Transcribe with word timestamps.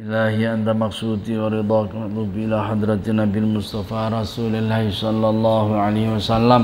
إلهي 0.00 0.54
أنت 0.54 0.68
مقصودي 0.68 1.36
ورضاك 1.38 1.90
مطلوب 1.94 2.32
إلى 2.44 2.56
حضرة 2.68 3.04
نبي 3.20 3.38
المصطفى 3.38 4.00
رسول 4.12 4.52
الله 4.56 4.90
صلى 4.90 5.28
الله 5.34 5.66
عليه 5.76 6.06
وسلم 6.16 6.62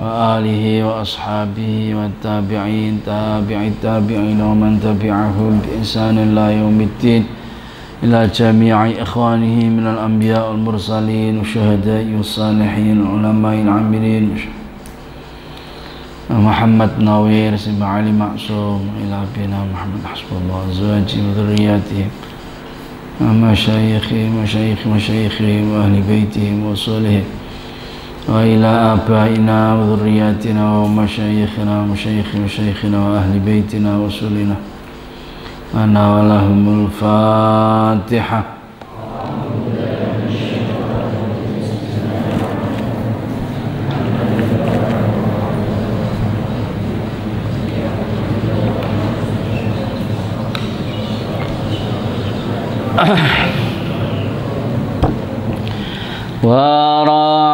وآله 0.00 0.64
وأصحابه 0.88 1.74
والتابعين 1.98 2.94
تابع 3.06 3.60
التابعين 3.72 4.40
ومن 4.40 4.72
تبعهم 4.80 5.52
بإحسان 5.62 6.16
إلى 6.18 6.44
يوم 6.60 6.78
الدين 6.80 7.22
إلى 8.02 8.20
جميع 8.38 8.76
إخوانه 9.04 9.56
من 9.76 9.86
الأنبياء 9.94 10.44
والمرسلين 10.50 11.38
والشهداء 11.38 12.06
والصالحين 12.16 12.96
والعلماء 13.00 13.56
العاملين. 13.60 14.24
محمد 16.32 16.90
نوير 16.98 17.56
سيدنا 17.56 17.86
علي 17.86 18.12
معصوم 18.12 18.88
إلى 19.04 19.22
أبينا 19.22 19.64
محمد 19.72 20.00
حسب 20.04 20.24
الله 20.32 20.70
أزواجه 20.70 21.20
وذرياته 21.28 22.06
ومشايخه 23.20 24.28
مشايخ 24.42 24.78
مشايخه 24.86 25.64
وأهل 25.72 26.02
بيتهم 26.08 26.66
وصولهم 26.66 27.24
وإلى 28.28 28.66
آبائنا 28.66 29.74
وذرياتنا 29.74 30.78
ومشايخنا 30.78 31.82
ومشايخ 31.82 32.26
مشايخنا 32.44 33.08
وأهل 33.08 33.38
بيتنا 33.38 33.98
وصولنا 33.98 34.56
أنا 35.74 36.14
ولهم 36.14 36.84
الفاتحة. 36.84 38.51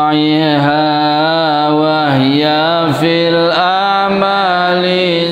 وراعيها 0.03 1.69
وهي 1.69 2.43
في 2.99 3.29
الأعمال 3.29 4.85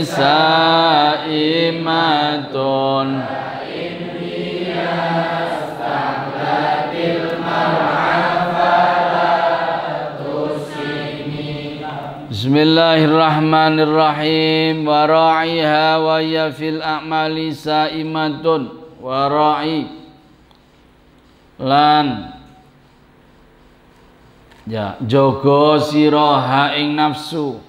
سائمة 0.06 1.72
بسم 12.32 12.58
الله 12.58 13.06
الرحمن 13.06 13.80
الرحيم 13.80 14.88
وراعيها 14.88 15.98
وهي 15.98 16.52
في 16.52 16.70
الأعمال 16.70 17.56
سائمة 17.56 18.66
وراعي 19.02 19.84
lan. 21.61 22.37
Ya 24.67 24.99
jaga 24.99 25.79
sira 25.79 26.43
ha 26.43 26.65
ing 26.75 26.99
nafsu. 26.99 27.63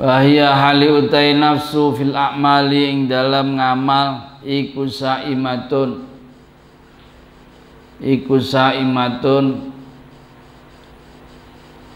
Wahia 0.00 0.56
hali 0.56 0.88
utai 0.88 1.36
nafsu 1.36 1.92
fil 1.92 2.16
a'mali 2.16 2.88
ing 2.90 2.98
dalam 3.06 3.60
ngamal 3.60 4.40
iku 4.42 4.88
saimatun. 4.88 6.08
Iku 8.00 8.40
saimatun. 8.40 9.70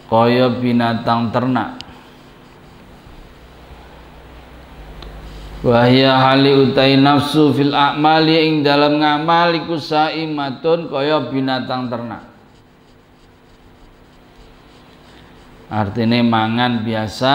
Kaya 0.05 0.53
binatang 0.53 1.33
ternak 1.33 1.84
Wahia 5.65 6.13
hali 6.21 6.53
utai 6.53 6.93
nafsu 6.93 7.49
fil 7.49 7.73
a'mali 7.73 8.37
ing 8.37 8.55
dalam 8.61 9.01
ngamal 9.01 9.65
iku 9.65 9.81
saimatun 9.81 10.93
kaya 10.93 11.25
binatang 11.25 11.89
ternak. 11.89 12.21
Artinya 15.65 16.21
mangan 16.21 16.85
biasa 16.85 17.33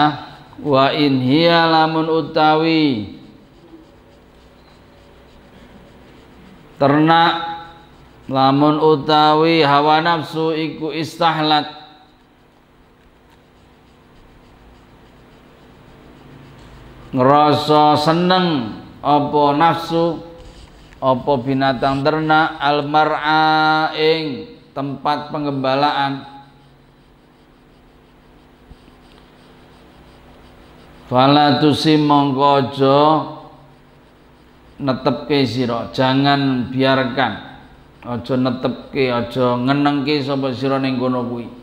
wa 0.63 0.95
in 0.95 1.19
hiya 1.19 1.67
lamun 1.67 2.07
utawi 2.07 3.19
ternak 6.79 7.33
lamun 8.31 8.79
utawi 8.79 9.59
hawa 9.59 9.99
nafsu 9.99 10.55
iku 10.55 10.95
istahlat 10.95 11.80
ngerasa 17.11 17.99
seneng 17.99 18.79
apa 19.03 19.43
nafsu 19.55 20.23
apa 21.01 21.33
binatang 21.43 22.05
ternak 22.05 22.55
almar'a 22.61 23.91
ing 23.95 24.55
tempat 24.71 25.33
pengembalaan 25.33 26.31
Fala 31.11 31.59
tusim 31.59 32.07
mongko 32.07 32.47
aja 32.55 32.99
netepke 34.79 35.43
sira, 35.43 35.91
jangan 35.91 36.71
biarkan. 36.71 37.51
Aja 38.07 38.39
netepke, 38.39 39.11
aja 39.11 39.59
ngenengke 39.59 40.23
sapa 40.23 40.55
sira 40.55 40.79
ning 40.79 40.95
kono 40.95 41.27
kuwi. 41.27 41.60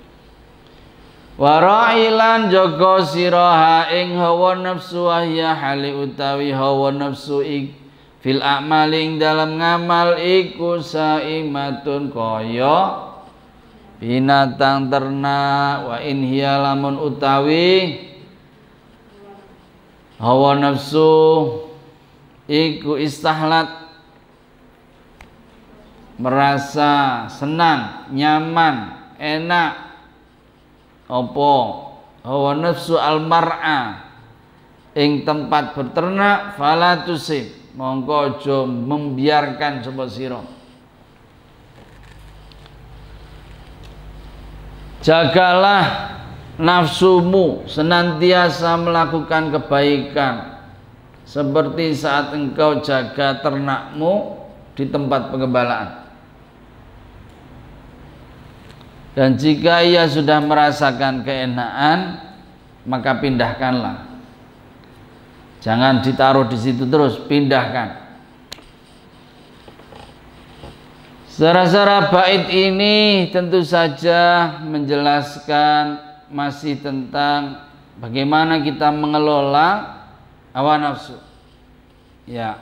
Warailan 1.39 2.51
jaga 2.51 2.99
sira 3.07 3.49
ha 3.55 3.79
ing 3.95 4.19
hawa 4.19 4.59
nafsu 4.59 5.07
ya 5.31 5.55
hali 5.55 5.95
utawi 5.95 6.51
hawa 6.51 6.91
nafsu 6.91 7.47
ik. 7.47 7.79
Fil 8.19 8.43
a'maling 8.43 9.23
dalam 9.23 9.55
ngamal 9.55 10.19
iku 10.19 10.83
saimatun 10.83 12.11
kaya 12.11 13.07
binatang 14.03 14.91
ternak. 14.91 15.87
Wa 15.87 15.97
in 16.03 16.27
hiya 16.27 16.59
lamun 16.59 16.99
utawi 16.99 18.03
hawa 20.19 20.59
nafsu 20.59 21.15
iku 22.51 22.99
istahlat. 22.99 23.87
Merasa 26.19 27.31
senang, 27.31 28.11
nyaman, 28.11 28.91
enak 29.23 29.88
apa? 31.09 31.53
Hawa 32.29 32.53
nafsu 32.61 33.01
al 33.01 33.25
mar'a 33.25 34.05
ing 34.93 35.25
tempat 35.25 35.73
berternak 35.73 36.61
fala 36.61 37.03
tusib. 37.09 37.57
Mongko 37.73 38.15
aja 38.37 38.67
membiarkan 38.67 39.81
sapa 39.87 40.05
sira. 40.11 40.43
Jagalah 44.99 46.19
nafsumu 46.59 47.65
senantiasa 47.71 48.75
melakukan 48.77 49.55
kebaikan. 49.55 50.59
Seperti 51.23 51.95
saat 51.95 52.35
engkau 52.35 52.83
jaga 52.83 53.39
ternakmu 53.39 54.43
di 54.75 54.91
tempat 54.91 55.31
pengembalaan 55.31 56.08
dan 59.19 59.35
jika 59.35 59.83
ia 59.83 60.07
sudah 60.07 60.39
merasakan 60.39 61.27
keenaan 61.27 62.23
maka 62.87 63.19
pindahkanlah 63.19 64.07
jangan 65.59 65.99
ditaruh 66.07 66.47
di 66.47 66.55
situ 66.55 66.87
terus 66.87 67.19
pindahkan 67.27 68.07
Secara-secara 71.39 72.11
bait 72.11 72.51
ini 72.51 73.31
tentu 73.31 73.63
saja 73.63 74.59
menjelaskan 74.59 76.03
masih 76.35 76.83
tentang 76.83 77.63
bagaimana 78.03 78.59
kita 78.59 78.91
mengelola 78.91 80.03
hawa 80.51 80.83
nafsu. 80.83 81.15
Ya. 82.27 82.59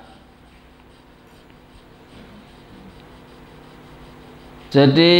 Jadi 4.68 5.16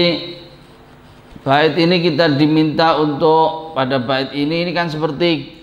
bait 1.47 1.79
ini 1.79 2.03
kita 2.03 2.27
diminta 2.35 2.99
untuk 2.99 3.71
pada 3.79 4.03
bait 4.03 4.35
ini 4.35 4.67
ini 4.67 4.75
kan 4.75 4.91
seperti 4.91 5.63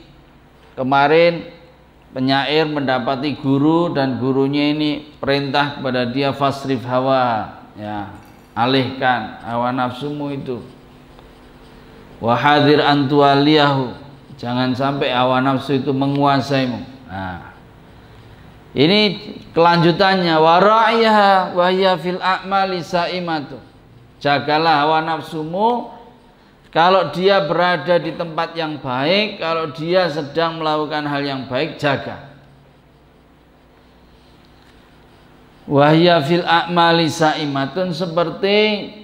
kemarin 0.79 1.51
penyair 2.15 2.71
mendapati 2.71 3.35
guru 3.35 3.91
dan 3.91 4.15
gurunya 4.15 4.71
ini 4.71 5.11
perintah 5.19 5.75
kepada 5.75 6.07
dia 6.07 6.31
fasrif 6.31 6.87
hawa 6.87 7.51
ya 7.75 8.15
alihkan 8.55 9.43
hawa 9.43 9.75
nafsumu 9.75 10.31
itu. 10.31 10.63
Wahadir 12.23 12.79
antualiyahu 12.79 13.91
jangan 14.39 14.71
sampai 14.71 15.11
hawa 15.11 15.43
nafsu 15.43 15.83
itu 15.83 15.91
menguasaimu. 15.91 16.79
Nah 17.11 17.51
ini 18.71 19.35
kelanjutannya. 19.51 20.39
Waraiha 20.39 21.51
wahya 21.51 21.99
fil 21.99 22.23
a'mali 22.23 22.79
saimatu 22.79 23.72
jagalah 24.23 24.87
hawa 24.87 25.03
nafsumu 25.03 25.91
kalau 26.71 27.11
dia 27.11 27.43
berada 27.43 27.99
di 27.99 28.15
tempat 28.15 28.55
yang 28.55 28.79
baik 28.79 29.43
kalau 29.43 29.75
dia 29.75 30.07
sedang 30.07 30.63
melakukan 30.63 31.03
hal 31.03 31.21
yang 31.21 31.43
baik 31.51 31.75
jaga 31.75 32.31
Wahya 35.63 36.19
fil 36.19 36.43
a'mali 36.43 37.07
saimatun 37.07 37.95
seperti 37.95 38.57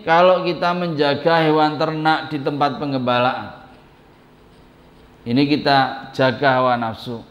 kalau 0.04 0.44
kita 0.44 0.76
menjaga 0.76 1.40
hewan 1.48 1.80
ternak 1.80 2.28
di 2.28 2.36
tempat 2.44 2.76
pengembalaan. 2.84 3.64
Ini 5.24 5.40
kita 5.48 6.12
jaga 6.12 6.60
hawa 6.60 6.76
nafsu. 6.76 7.24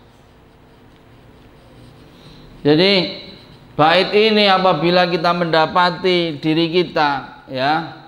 Jadi 2.65 3.21
bait 3.77 4.09
ini 4.17 4.49
apabila 4.49 5.05
kita 5.13 5.37
mendapati 5.37 6.41
diri 6.41 6.73
kita 6.73 7.38
ya. 7.51 8.05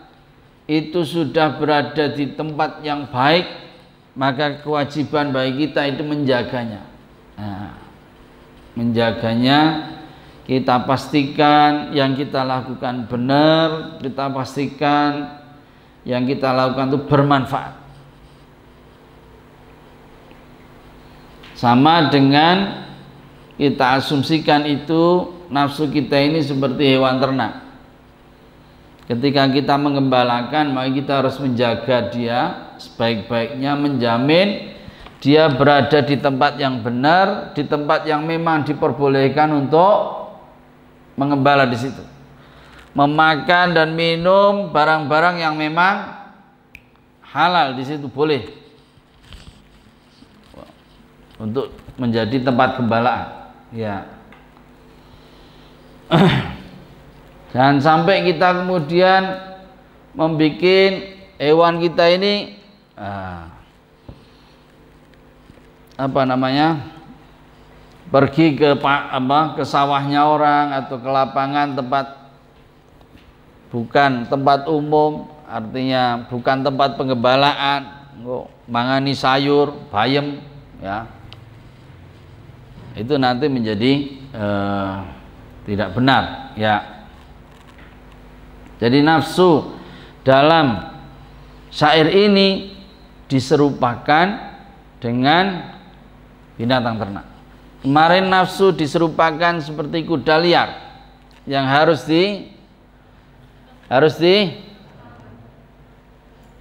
Itu 0.71 1.03
sudah 1.03 1.59
berada 1.59 2.15
di 2.15 2.31
tempat 2.39 2.87
yang 2.87 3.11
baik 3.11 3.61
maka 4.15 4.63
kewajiban 4.63 5.31
bagi 5.31 5.67
kita 5.67 5.87
itu 5.87 6.03
menjaganya. 6.03 6.83
Nah, 7.39 7.73
menjaganya 8.75 9.59
kita 10.45 10.83
pastikan 10.83 11.95
yang 11.95 12.19
kita 12.19 12.43
lakukan 12.43 13.07
benar 13.07 13.97
kita 14.03 14.27
pastikan 14.35 15.41
yang 16.03 16.27
kita 16.27 16.51
lakukan 16.51 16.91
itu 16.91 17.01
bermanfaat. 17.07 17.75
Sama 21.55 22.09
dengan 22.09 22.89
kita 23.61 24.01
asumsikan 24.01 24.65
itu 24.65 25.33
nafsu 25.53 25.93
kita 25.93 26.17
ini 26.17 26.41
seperti 26.41 26.97
hewan 26.97 27.21
ternak 27.21 27.70
ketika 29.11 29.51
kita 29.51 29.75
mengembalakan 29.75 30.71
maka 30.71 30.95
kita 30.95 31.13
harus 31.19 31.35
menjaga 31.43 32.15
dia 32.15 32.71
sebaik-baiknya 32.79 33.75
menjamin 33.75 34.79
dia 35.19 35.51
berada 35.51 35.99
di 35.99 36.15
tempat 36.15 36.57
yang 36.63 36.79
benar 36.79 37.51
di 37.59 37.67
tempat 37.67 38.07
yang 38.07 38.23
memang 38.23 38.63
diperbolehkan 38.63 39.51
untuk 39.53 40.21
mengembala 41.21 41.69
di 41.69 41.77
situ. 41.77 42.01
Memakan 42.97 43.77
dan 43.77 43.93
minum 43.93 44.73
barang-barang 44.73 45.45
yang 45.45 45.55
memang 45.61 46.17
halal 47.21 47.77
di 47.77 47.85
situ 47.85 48.09
boleh. 48.09 48.49
Untuk 51.37 51.77
menjadi 52.01 52.41
tempat 52.41 52.81
gembalaan. 52.81 53.53
Ya. 53.77 54.09
Jangan 57.51 57.83
sampai 57.83 58.31
kita 58.31 58.63
kemudian 58.63 59.23
membuat 60.15 60.63
hewan 61.35 61.83
kita 61.83 62.05
ini 62.15 62.63
ah, 62.95 63.51
apa 65.99 66.23
namanya 66.23 66.79
pergi 68.11 68.55
ke 68.55 68.79
apa 68.79 69.59
ke 69.59 69.67
sawahnya 69.67 70.31
orang 70.31 70.79
atau 70.79 71.03
ke 71.03 71.11
lapangan 71.11 71.75
tempat 71.75 72.07
bukan 73.71 74.31
tempat 74.31 74.67
umum 74.71 75.27
artinya 75.47 76.27
bukan 76.31 76.63
tempat 76.63 76.95
pengembalaan 76.95 77.81
mangani 78.71 79.11
sayur 79.11 79.75
bayam 79.91 80.39
ya. 80.79 81.07
Itu 82.95 83.19
nanti 83.19 83.47
menjadi 83.51 83.93
eh, 84.35 84.95
tidak 85.67 85.95
benar 85.99 86.55
ya 86.55 87.00
jadi 88.81 89.05
nafsu 89.05 89.77
dalam 90.25 90.91
syair 91.69 92.09
ini 92.09 92.75
diserupakan 93.29 94.27
dengan 94.99 95.77
binatang 96.59 96.97
ternak 96.99 97.31
Kemarin 97.81 98.29
nafsu 98.29 98.77
diserupakan 98.77 99.57
seperti 99.65 100.05
kuda 100.05 100.37
liar 100.37 100.69
yang 101.49 101.65
harus 101.65 102.05
di 102.05 102.53
harus 103.89 104.21
di 104.21 104.53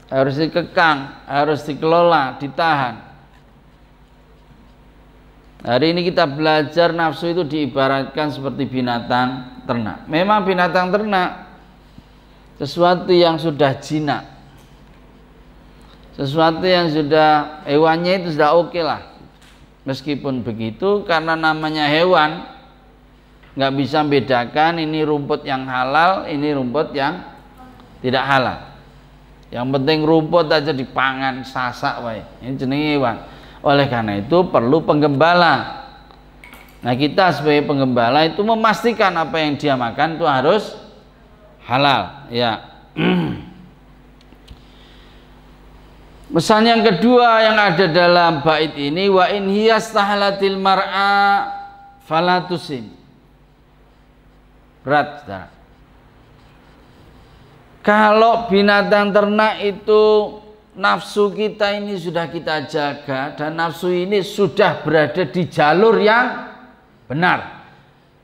harus 0.08 0.40
dikekang, 0.40 1.28
harus 1.28 1.62
dikelola, 1.68 2.40
ditahan. 2.40 3.04
Hari 5.60 5.92
ini 5.92 6.08
kita 6.08 6.24
belajar 6.24 6.96
nafsu 6.96 7.36
itu 7.36 7.44
diibaratkan 7.44 8.32
seperti 8.32 8.64
binatang 8.64 9.60
ternak. 9.68 10.08
Memang 10.08 10.48
binatang 10.48 10.88
ternak 10.88 11.49
sesuatu 12.60 13.10
yang 13.16 13.40
sudah 13.40 13.80
jinak. 13.80 14.28
Sesuatu 16.20 16.68
yang 16.68 16.92
sudah 16.92 17.64
hewannya 17.64 18.20
itu 18.20 18.36
sudah 18.36 18.52
oke 18.52 18.76
okay 18.76 18.84
lah 18.84 19.10
Meskipun 19.88 20.44
begitu 20.44 21.08
karena 21.08 21.34
namanya 21.34 21.88
hewan 21.88 22.44
nggak 23.56 23.74
bisa 23.74 24.06
bedakan 24.06 24.78
ini 24.78 25.02
rumput 25.02 25.48
yang 25.48 25.66
halal, 25.66 26.28
ini 26.28 26.54
rumput 26.54 26.94
yang 26.94 27.26
tidak 28.04 28.22
halal. 28.28 28.70
Yang 29.50 29.68
penting 29.80 30.00
rumput 30.06 30.46
aja 30.52 30.70
dipangan 30.76 31.42
sasak 31.48 32.06
wae. 32.06 32.22
Ini 32.44 32.54
jenis 32.54 33.02
hewan. 33.02 33.18
Oleh 33.66 33.90
karena 33.90 34.22
itu 34.22 34.46
perlu 34.52 34.86
penggembala. 34.86 35.82
Nah 36.86 36.94
kita 36.94 37.34
sebagai 37.34 37.66
penggembala 37.66 38.30
itu 38.30 38.46
memastikan 38.46 39.12
apa 39.18 39.42
yang 39.42 39.58
dia 39.58 39.74
makan 39.74 40.22
itu 40.22 40.26
harus 40.30 40.78
halal. 41.70 42.26
Ya. 42.34 42.66
Pesan 46.30 46.66
yang 46.66 46.82
kedua 46.82 47.42
yang 47.46 47.58
ada 47.58 47.86
dalam 47.90 48.42
bait 48.42 48.74
ini 48.78 49.10
wa 49.10 49.30
in 49.30 49.50
hiyastahlatil 49.50 50.58
mar'a 50.58 51.46
falatusim. 52.06 52.90
Berat, 54.82 55.26
saudara. 55.26 55.50
Kalau 57.80 58.46
binatang 58.46 59.10
ternak 59.10 59.66
itu 59.66 60.04
nafsu 60.78 61.34
kita 61.34 61.74
ini 61.82 61.98
sudah 61.98 62.30
kita 62.30 62.70
jaga 62.70 63.34
dan 63.34 63.58
nafsu 63.58 63.90
ini 63.90 64.22
sudah 64.22 64.86
berada 64.86 65.26
di 65.26 65.50
jalur 65.50 65.98
yang 65.98 66.54
benar. 67.10 67.66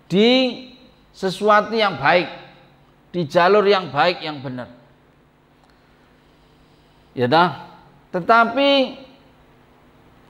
Di 0.06 0.62
sesuatu 1.10 1.74
yang 1.74 1.98
baik, 1.98 2.45
di 3.16 3.24
jalur 3.24 3.64
yang 3.64 3.96
baik 3.96 4.20
yang 4.20 4.44
benar. 4.44 4.68
Ya 7.16 7.32
dah, 7.32 7.80
tetapi 8.12 9.00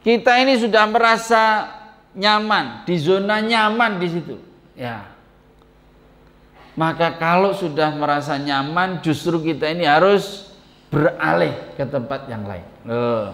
kita 0.05 0.37
ini 0.45 0.61
sudah 0.61 0.85
merasa 0.85 1.65
nyaman, 2.13 2.85
di 2.85 2.93
zona 3.01 3.41
nyaman 3.41 3.97
di 3.97 4.07
situ. 4.13 4.37
Ya. 4.77 5.09
Maka 6.77 7.17
kalau 7.17 7.57
sudah 7.57 7.89
merasa 7.97 8.37
nyaman, 8.37 9.01
justru 9.01 9.41
kita 9.41 9.65
ini 9.73 9.89
harus 9.89 10.53
beralih 10.93 11.57
ke 11.73 11.89
tempat 11.89 12.29
yang 12.29 12.45
lain. 12.45 12.67
Loh. 12.85 13.33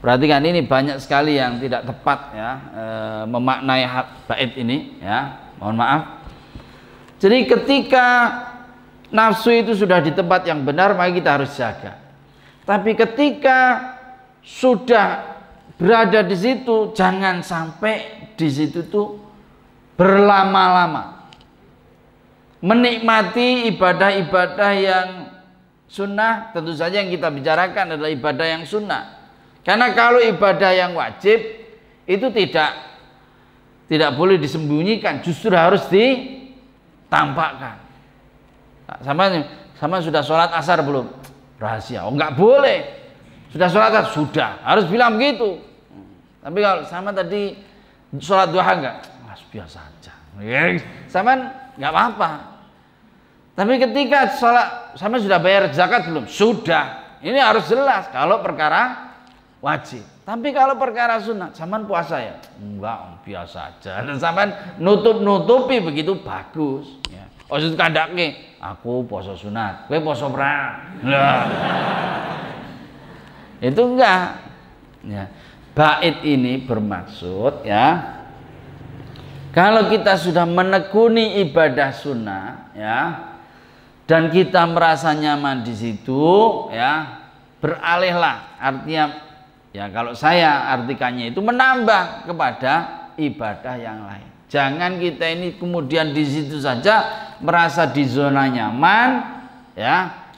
Perhatikan 0.00 0.40
ini 0.40 0.64
banyak 0.64 1.04
sekali 1.04 1.36
yang 1.36 1.60
tidak 1.60 1.84
tepat 1.88 2.36
ya 2.36 2.50
e, 2.72 2.84
memaknai 3.28 3.84
bait 4.28 4.52
ini 4.56 5.00
ya. 5.04 5.52
Mohon 5.60 5.76
maaf. 5.80 6.02
Jadi 7.24 7.48
ketika 7.48 8.06
nafsu 9.14 9.54
itu 9.54 9.78
sudah 9.78 10.02
di 10.02 10.10
tempat 10.10 10.42
yang 10.42 10.66
benar, 10.66 10.98
maka 10.98 11.14
kita 11.14 11.30
harus 11.38 11.54
jaga. 11.54 12.02
Tapi 12.66 12.98
ketika 12.98 13.78
sudah 14.42 15.38
berada 15.78 16.26
di 16.26 16.34
situ, 16.34 16.90
jangan 16.90 17.46
sampai 17.46 18.26
di 18.34 18.50
situ 18.50 18.82
tuh 18.90 19.22
berlama-lama. 19.94 21.30
Menikmati 22.64 23.70
ibadah-ibadah 23.76 24.72
yang 24.74 25.30
sunnah, 25.86 26.50
tentu 26.50 26.72
saja 26.74 26.98
yang 26.98 27.12
kita 27.12 27.30
bicarakan 27.30 27.94
adalah 27.94 28.10
ibadah 28.10 28.46
yang 28.48 28.66
sunnah. 28.66 29.22
Karena 29.62 29.92
kalau 29.92 30.18
ibadah 30.18 30.72
yang 30.72 30.96
wajib 30.96 31.38
itu 32.08 32.26
tidak 32.32 32.72
tidak 33.84 34.16
boleh 34.16 34.40
disembunyikan, 34.40 35.20
justru 35.20 35.52
harus 35.52 35.84
ditampakkan. 35.92 37.83
Sama 39.00 39.24
sama 39.80 40.00
sudah 40.04 40.22
sholat 40.22 40.50
asar 40.52 40.84
belum? 40.84 41.24
rahasia. 41.58 42.04
Oh 42.06 42.12
nggak 42.12 42.34
boleh. 42.36 42.78
Sudah 43.54 43.68
sholat 43.70 43.90
kan? 43.94 44.04
Sudah. 44.10 44.50
Harus 44.66 44.84
bilang 44.90 45.14
begitu. 45.16 45.62
Tapi 46.42 46.58
kalau 46.60 46.82
sama 46.84 47.14
tadi 47.14 47.56
sholat 48.18 48.50
duha 48.50 48.72
enggak? 48.76 48.96
Mas 49.24 49.40
biasa 49.48 49.78
aja. 49.80 50.12
Ya, 50.42 50.76
sama 51.06 51.54
nggak 51.78 51.90
apa-apa. 51.94 52.30
Tapi 53.54 53.78
ketika 53.78 54.34
sholat 54.34 54.98
sama 54.98 55.22
sudah 55.22 55.38
bayar 55.38 55.70
zakat 55.70 56.10
belum? 56.10 56.26
Sudah. 56.26 57.18
Ini 57.24 57.38
harus 57.40 57.64
jelas 57.70 58.10
kalau 58.10 58.42
perkara 58.42 59.14
wajib. 59.64 60.04
Tapi 60.24 60.56
kalau 60.56 60.80
perkara 60.80 61.20
sunat, 61.20 61.52
saman 61.52 61.84
puasa 61.84 62.16
ya? 62.16 62.40
Enggak, 62.56 63.20
biasa 63.28 63.76
aja. 63.76 64.00
Dan 64.08 64.16
saman 64.16 64.80
nutup-nutupi 64.80 65.84
begitu 65.84 66.16
bagus. 66.24 67.03
Itu 67.48 67.76
kandaknya 67.76 68.56
aku 68.62 69.04
poso 69.04 69.36
sunat. 69.36 69.88
Gue 69.92 70.00
poso 70.00 70.32
perang. 70.32 71.04
Lah. 71.04 71.44
Itu 73.60 73.82
enggak. 73.94 74.26
Ya. 75.04 75.24
Bait 75.74 76.22
ini 76.22 76.62
bermaksud 76.62 77.66
ya 77.66 78.14
Kalau 79.54 79.86
kita 79.86 80.18
sudah 80.18 80.42
menekuni 80.50 81.38
ibadah 81.46 81.94
sunnah, 81.94 82.74
ya, 82.74 82.98
dan 84.02 84.26
kita 84.34 84.66
merasa 84.66 85.14
nyaman 85.14 85.62
di 85.62 85.70
situ, 85.78 86.26
ya, 86.74 87.22
beralihlah. 87.62 88.58
Artinya, 88.58 89.14
ya, 89.70 89.86
kalau 89.94 90.10
saya 90.10 90.74
artikannya 90.74 91.30
itu 91.30 91.38
menambah 91.38 92.26
kepada 92.26 92.74
ibadah 93.14 93.74
yang 93.78 94.02
lain. 94.02 94.33
Jangan 94.54 95.02
kita 95.02 95.34
ini 95.34 95.58
kemudian 95.58 96.14
di 96.14 96.22
situ 96.22 96.62
saja 96.62 97.26
merasa 97.42 97.90
di 97.90 98.06
zona 98.06 98.46
nyaman, 98.46 99.10
ya. 99.74 100.30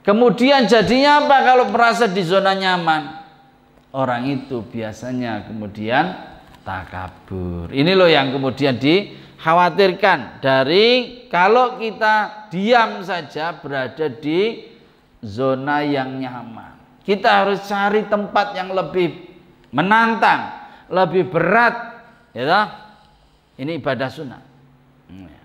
Kemudian 0.00 0.64
jadinya 0.64 1.20
apa 1.20 1.44
kalau 1.44 1.68
merasa 1.68 2.08
di 2.08 2.24
zona 2.24 2.56
nyaman? 2.56 3.20
Orang 3.92 4.24
itu 4.24 4.64
biasanya 4.64 5.44
kemudian 5.44 6.16
takabur. 6.64 7.68
Ini 7.68 7.92
loh 7.92 8.08
yang 8.08 8.32
kemudian 8.32 8.80
dikhawatirkan 8.80 10.40
dari 10.40 11.28
kalau 11.28 11.76
kita 11.76 12.48
diam 12.48 13.04
saja 13.04 13.52
berada 13.60 14.08
di 14.08 14.64
zona 15.20 15.84
yang 15.84 16.16
nyaman. 16.16 17.04
Kita 17.04 17.44
harus 17.44 17.68
cari 17.68 18.08
tempat 18.08 18.56
yang 18.56 18.72
lebih 18.72 19.12
menantang, 19.76 20.72
lebih 20.88 21.28
berat, 21.28 22.00
ya. 22.32 22.79
Ini 23.60 23.76
ibadah 23.76 24.08
sunnah. 24.08 24.40
Hmm, 25.12 25.28
ya. 25.28 25.42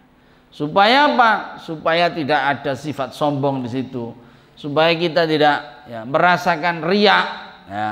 Supaya 0.47 1.11
apa? 1.11 1.59
Supaya 1.59 2.07
tidak 2.07 2.39
ada 2.39 2.71
sifat 2.71 3.11
sombong 3.11 3.67
di 3.67 3.69
situ. 3.75 4.15
Supaya 4.55 4.95
kita 4.95 5.27
tidak 5.27 5.83
ya, 5.91 6.07
merasakan 6.07 6.87
riak. 6.87 7.27
Ya. 7.67 7.89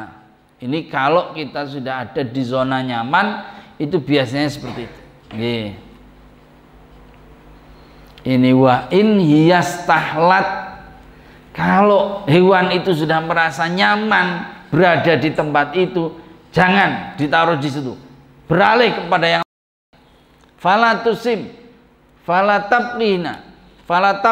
Ini 0.64 0.88
kalau 0.88 1.36
kita 1.36 1.68
sudah 1.68 2.08
ada 2.08 2.24
di 2.24 2.40
zona 2.40 2.80
nyaman, 2.80 3.44
itu 3.76 4.00
biasanya 4.00 4.48
seperti 4.48 4.88
itu. 4.88 5.00
Ini 8.24 8.56
wa 8.56 8.88
in 8.96 9.20
hiyastahlat 9.20 10.48
kalau 11.52 12.24
hewan 12.32 12.72
itu 12.72 12.96
sudah 12.96 13.20
merasa 13.20 13.68
nyaman 13.68 14.48
berada 14.72 15.20
di 15.20 15.36
tempat 15.36 15.76
itu, 15.76 16.16
jangan 16.56 17.20
ditaruh 17.20 17.60
di 17.60 17.68
situ. 17.68 17.94
Beralih 18.48 18.96
kepada 18.96 19.28
yang 19.28 19.43
fala 20.64 21.04
tusim 21.04 21.52
fala 22.24 22.72
fala 23.84 24.24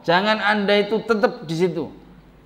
jangan 0.00 0.40
anda 0.40 0.72
itu 0.80 1.04
tetap 1.04 1.44
di 1.44 1.52
situ. 1.52 1.92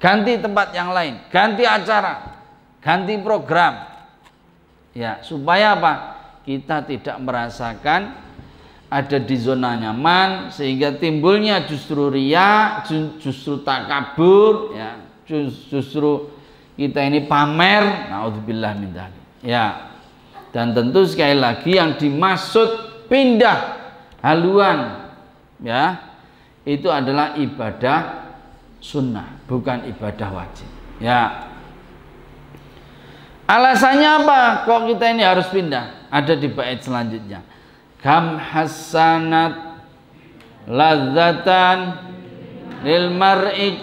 Ganti 0.03 0.37
tempat 0.43 0.75
yang 0.75 0.91
lain 0.91 1.23
ganti 1.31 1.63
acara 1.63 2.43
ganti 2.83 3.15
program. 3.23 3.95
Ya 4.91 5.23
supaya 5.23 5.79
apa? 5.79 5.95
Kita 6.45 6.85
tidak 6.85 7.17
merasakan 7.25 8.21
ada 8.93 9.19
di 9.19 9.37
zona 9.41 9.79
nyaman 9.81 10.53
sehingga 10.53 10.93
timbulnya 10.99 11.65
justru 11.65 12.11
ria 12.11 12.83
justru 13.23 13.63
takabur 13.63 14.75
ya. 14.75 14.99
Justru 15.25 16.35
kita 16.77 17.01
ini 17.01 17.25
pamer. 17.25 18.13
Naudzubillah 18.13 18.77
min 18.77 18.93
ya. 19.41 19.95
Dan 20.53 20.71
tentu 20.77 21.03
sekali 21.09 21.35
lagi 21.41 21.81
yang 21.81 21.97
dimaksud 21.99 22.94
pindah. 23.11 23.59
Haluan. 24.21 25.11
Ya. 25.61 26.15
Itu 26.65 26.89
adalah 26.89 27.37
ibadah 27.37 28.25
sunnah 28.81 29.41
bukan 29.49 29.89
ibadah 29.89 30.29
wajib. 30.33 30.69
Ya. 31.01 31.53
Alasannya 33.45 34.25
apa? 34.25 34.41
Kok 34.65 34.89
kita 34.93 35.13
ini 35.13 35.21
harus 35.25 35.49
pindah? 35.53 36.09
Ada 36.09 36.37
di 36.37 36.49
bait 36.49 36.81
selanjutnya. 36.81 37.45
Kam 38.01 38.41
hasanat 38.41 39.85
ladzatan 40.65 41.79
lil 42.85 43.13
mar'i 43.13 43.81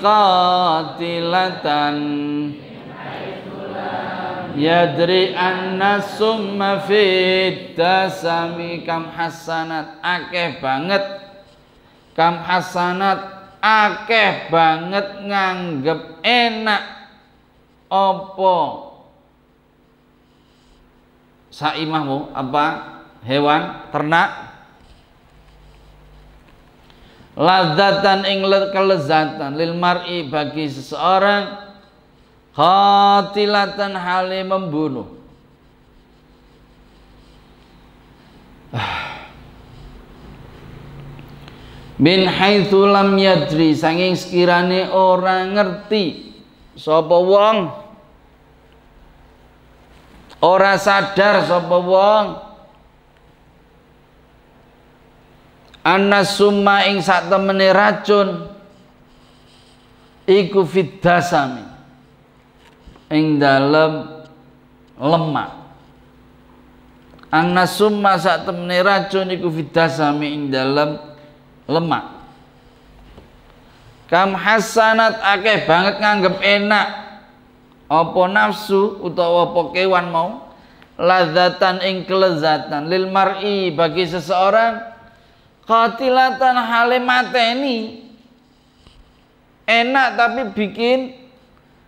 yadri 4.58 5.32
anna 5.36 6.04
summa 6.04 6.84
fit 6.84 7.76
tasami 7.76 8.84
kam 8.84 9.08
hasanat 9.12 10.00
akeh 10.04 10.60
banget. 10.60 11.04
Kam 12.12 12.44
hasanat 12.44 13.20
akeh 13.62 14.52
banget 14.52 15.08
nganggep 15.24 16.20
enak. 16.26 16.84
Opo 17.92 18.58
saimahmu 21.52 22.32
apa? 22.32 22.66
Hewan 23.22 23.92
ternak? 23.92 24.52
Lazatan 27.32 28.28
ing 28.28 28.44
kelezatan 28.44 29.56
lil 29.56 29.76
mar'i 29.80 30.28
bagi 30.28 30.68
seseorang 30.68 31.71
Khatilatan 32.52 33.96
hale 33.96 34.44
membunuh. 34.44 35.08
Min 42.02 42.28
haitsu 42.28 42.92
lam 42.92 43.16
yadri 43.16 43.72
sanging 43.72 44.20
sekirane 44.20 44.92
ora 44.92 45.48
ngerti 45.48 46.34
sapa 46.76 47.16
wong. 47.16 47.58
Ora 50.44 50.76
sadar 50.76 51.46
sapa 51.48 51.78
wong. 51.80 52.26
Anna 55.88 56.28
summa 56.28 56.86
ing 56.92 57.00
sak 57.00 57.32
temene 57.32 57.74
racun 57.74 58.50
iku 60.30 60.62
fiddasami 60.62 61.71
ing 63.12 63.38
dalam 63.38 64.24
lemak 64.98 65.62
Anna 67.32 67.64
summa 67.64 68.20
saat 68.20 68.44
temne 68.44 68.80
racun 68.84 69.32
iku 69.32 69.48
fidasami 69.48 70.36
ing 70.36 70.44
dalam 70.52 71.00
lemak 71.68 72.22
Kam 74.12 74.36
hasanat 74.36 75.24
akeh 75.24 75.64
banget 75.64 76.04
nganggep 76.04 76.44
enak. 76.44 76.88
Apa 77.88 78.22
nafsu 78.28 79.00
utawa 79.00 79.56
apa 79.56 79.72
kewan 79.72 80.12
mau? 80.12 80.52
Lazatan 81.00 81.80
ing 81.80 82.04
kelezatan. 82.04 82.92
Lil 82.92 83.08
mar'i 83.08 83.72
bagi 83.72 84.04
seseorang 84.04 84.84
qatilatan 85.64 86.60
hale 86.60 87.00
mateni. 87.00 88.12
Enak 89.64 90.20
tapi 90.20 90.42
bikin 90.60 91.16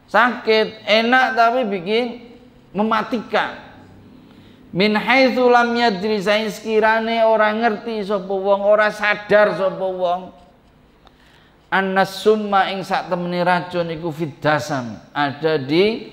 sakit, 0.08 0.88
enak 0.88 1.38
tapi 1.38 1.62
bikin 1.68 2.06
mematikan. 2.74 3.62
Min 4.74 4.98
haitsu 4.98 5.46
lam 5.46 5.70
yadri 5.78 6.18
sekirane 6.18 7.22
ora 7.22 7.54
ngerti 7.54 8.02
sapa 8.02 8.34
wong, 8.34 8.62
ora 8.66 8.90
sadar 8.90 9.54
sapa 9.54 9.86
wong. 9.86 10.22
Annas 11.70 12.22
summa 12.22 12.70
ing 12.70 12.86
sak 12.86 13.10
temene 13.10 13.42
racun 13.42 13.90
iku 13.94 14.10
fidasam, 14.14 14.98
ada 15.14 15.58
di 15.58 16.10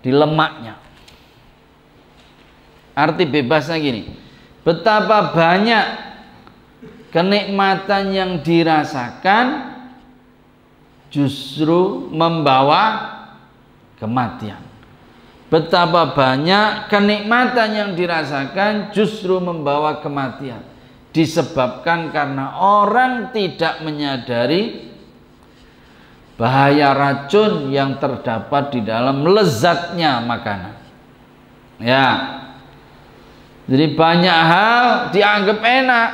di 0.00 0.10
lemaknya. 0.12 0.76
Arti 2.96 3.24
bebasnya 3.24 3.80
gini, 3.80 4.12
betapa 4.60 5.32
banyak 5.32 5.84
kenikmatan 7.12 8.12
yang 8.12 8.30
dirasakan 8.44 9.69
justru 11.10 12.08
membawa 12.14 13.18
kematian. 13.98 14.62
Betapa 15.50 16.14
banyak 16.14 16.86
kenikmatan 16.86 17.70
yang 17.74 17.90
dirasakan 17.98 18.94
justru 18.94 19.42
membawa 19.42 19.98
kematian. 19.98 20.62
Disebabkan 21.10 22.14
karena 22.14 22.54
orang 22.54 23.34
tidak 23.34 23.82
menyadari 23.82 24.94
bahaya 26.38 26.94
racun 26.94 27.74
yang 27.74 27.98
terdapat 27.98 28.78
di 28.78 28.80
dalam 28.86 29.26
lezatnya 29.26 30.22
makanan. 30.22 30.78
Ya. 31.82 32.08
Jadi 33.66 33.98
banyak 33.98 34.38
hal 34.46 34.84
dianggap 35.10 35.58
enak 35.58 36.08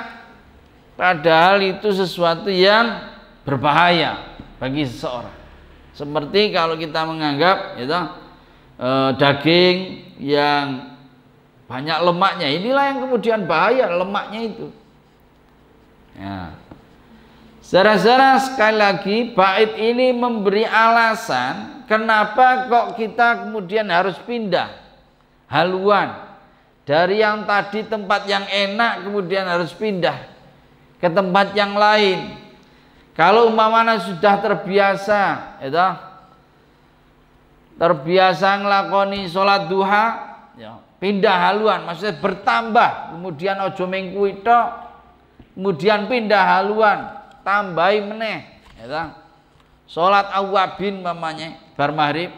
padahal 0.96 1.60
itu 1.60 1.92
sesuatu 1.92 2.48
yang 2.48 3.04
berbahaya 3.44 4.35
bagi 4.56 4.84
seseorang. 4.88 5.34
Seperti 5.96 6.52
kalau 6.52 6.76
kita 6.76 7.08
menganggap 7.08 7.80
itu 7.80 8.00
e, 8.76 8.88
daging 9.16 9.76
yang 10.20 10.96
banyak 11.66 11.98
lemaknya, 12.04 12.46
inilah 12.52 12.84
yang 12.94 12.98
kemudian 13.08 13.40
bahaya 13.48 13.88
lemaknya 13.90 14.40
itu. 14.44 14.66
Ya. 16.16 16.54
Secara 17.64 18.38
sekali 18.38 18.78
lagi 18.78 19.16
bait 19.34 19.74
ini 19.74 20.14
memberi 20.14 20.62
alasan 20.62 21.82
kenapa 21.90 22.70
kok 22.70 22.86
kita 22.94 23.42
kemudian 23.42 23.90
harus 23.90 24.14
pindah 24.22 24.70
haluan 25.50 26.14
dari 26.86 27.18
yang 27.22 27.42
tadi 27.42 27.82
tempat 27.82 28.26
yang 28.30 28.46
enak 28.46 29.02
kemudian 29.02 29.46
harus 29.50 29.74
pindah 29.74 30.30
ke 31.02 31.08
tempat 31.10 31.58
yang 31.58 31.74
lain 31.74 32.45
kalau 33.16 33.48
umpamanya 33.48 33.96
sudah 33.96 34.44
terbiasa 34.44 35.56
itu 35.64 35.88
terbiasa 37.80 38.60
ngelakoni 38.60 39.24
sholat 39.24 39.72
duha 39.72 40.04
ya, 40.60 40.76
pindah 41.00 41.36
haluan. 41.48 41.88
Maksudnya 41.88 42.20
bertambah. 42.20 43.16
Kemudian 43.16 43.56
ojo 43.64 43.84
minggu 43.88 44.22
itu 44.36 44.58
kemudian 45.56 46.12
pindah 46.12 46.44
haluan. 46.60 47.16
Tambahi 47.40 48.04
meneh 48.04 48.38
ya 48.84 49.16
sholat 49.88 50.28
awabin 50.36 51.00
mamanya 51.00 51.56
bar 51.72 51.96
maghrib 51.96 52.36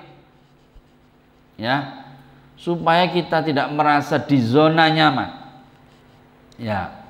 ya. 1.59 2.07
Supaya 2.55 3.11
kita 3.11 3.43
tidak 3.43 3.67
merasa 3.75 4.19
di 4.19 4.39
zona 4.39 4.87
nyaman. 4.87 5.31
Ya. 6.55 7.03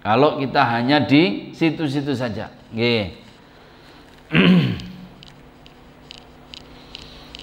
Kalau 0.00 0.40
kita 0.40 0.64
hanya 0.64 1.00
di 1.04 1.52
situ-situ 1.52 2.16
saja 2.16 2.61
Oke. 2.72 2.96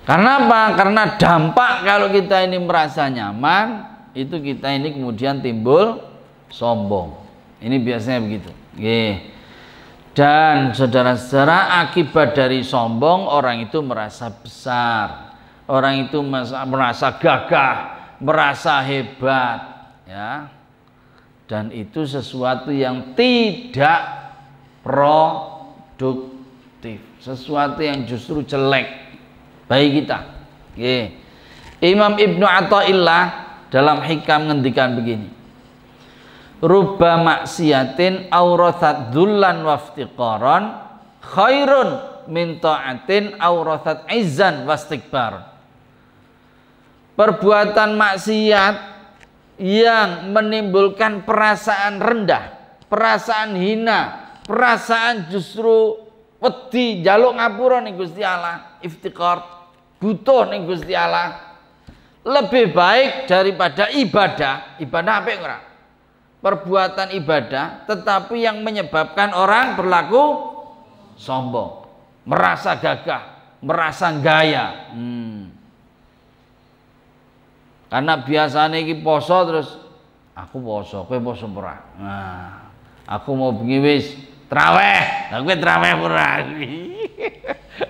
Karena 0.10 0.42
apa? 0.42 0.62
Karena 0.74 1.04
dampak 1.22 1.86
kalau 1.86 2.10
kita 2.10 2.42
ini 2.50 2.58
merasa 2.58 3.06
nyaman, 3.14 3.86
itu 4.18 4.42
kita 4.42 4.74
ini 4.74 4.98
kemudian 4.98 5.38
timbul 5.38 6.02
sombong. 6.50 7.14
Ini 7.62 7.78
biasanya 7.78 8.20
begitu. 8.26 8.50
Oke. 8.74 9.30
Dan 10.18 10.74
saudara-saudara 10.74 11.86
akibat 11.86 12.34
dari 12.34 12.66
sombong 12.66 13.30
orang 13.30 13.70
itu 13.70 13.80
merasa 13.86 14.34
besar. 14.34 15.38
Orang 15.70 16.10
itu 16.10 16.18
merasa 16.66 17.22
gagah, 17.22 17.78
merasa 18.18 18.82
hebat, 18.82 19.94
ya. 20.10 20.50
Dan 21.46 21.70
itu 21.70 22.10
sesuatu 22.10 22.74
yang 22.74 23.14
tidak 23.14 24.19
produktif, 24.90 26.98
sesuatu 27.22 27.78
yang 27.78 28.10
justru 28.10 28.42
jelek 28.42 28.90
bagi 29.70 30.02
kita. 30.02 30.18
Oke. 30.74 31.14
Imam 31.86 32.18
Ibnu 32.18 32.42
Athaillah 32.42 33.24
dalam 33.70 34.02
hikam 34.02 34.50
ngendikan 34.50 34.98
begini. 34.98 35.30
Rubba 36.60 37.22
maksiatin 37.22 38.34
aurathat 38.34 39.14
dzullan 39.14 39.62
waftiqaran 39.62 40.64
khairun 41.22 41.90
min 42.26 42.58
ta'atin 42.58 43.38
aurathat 43.38 44.10
izzan 44.10 44.66
wastikbar. 44.66 45.54
Perbuatan 47.14 47.94
maksiat 47.94 48.76
yang 49.62 50.34
menimbulkan 50.34 51.24
perasaan 51.24 52.02
rendah, 52.02 52.58
perasaan 52.90 53.56
hina, 53.56 54.29
perasaan 54.50 55.30
justru 55.30 56.02
wedi 56.42 57.06
jaluk 57.06 57.38
ngapura 57.38 57.86
nih 57.86 57.94
Gusti 57.94 58.26
Allah, 58.26 58.82
iftikar 58.82 59.70
butuh 60.02 60.50
nih 60.50 60.66
Gusti 60.66 60.98
Allah. 60.98 61.54
Lebih 62.26 62.74
baik 62.74 63.30
daripada 63.30 63.94
ibadah 63.94 64.82
ibadah 64.82 65.14
apa 65.22 65.32
ora? 65.38 65.60
Perbuatan 66.40 67.14
ibadah 67.16 67.86
tetapi 67.86 68.44
yang 68.44 68.66
menyebabkan 68.66 69.32
orang 69.38 69.78
berlaku 69.78 70.52
sombong 71.16 71.88
merasa 72.24 72.76
gagah 72.80 73.40
merasa 73.60 74.08
gaya. 74.20 74.92
Hmm. 74.96 75.52
karena 77.90 78.22
biasanya 78.22 78.78
ini 78.78 79.02
poso 79.02 79.34
terus 79.50 79.70
aku 80.38 80.62
poso 80.62 81.04
kowe 81.10 81.20
poso 81.20 81.50
ora? 81.56 81.76
Nah 81.98 82.70
aku 83.10 83.34
mau 83.34 83.52
bengi 83.52 83.80
wis 83.82 84.29
traweh 84.50 85.32
nah 85.32 85.38
kowe 85.46 85.56
traweh 85.56 85.92
ora 85.96 86.30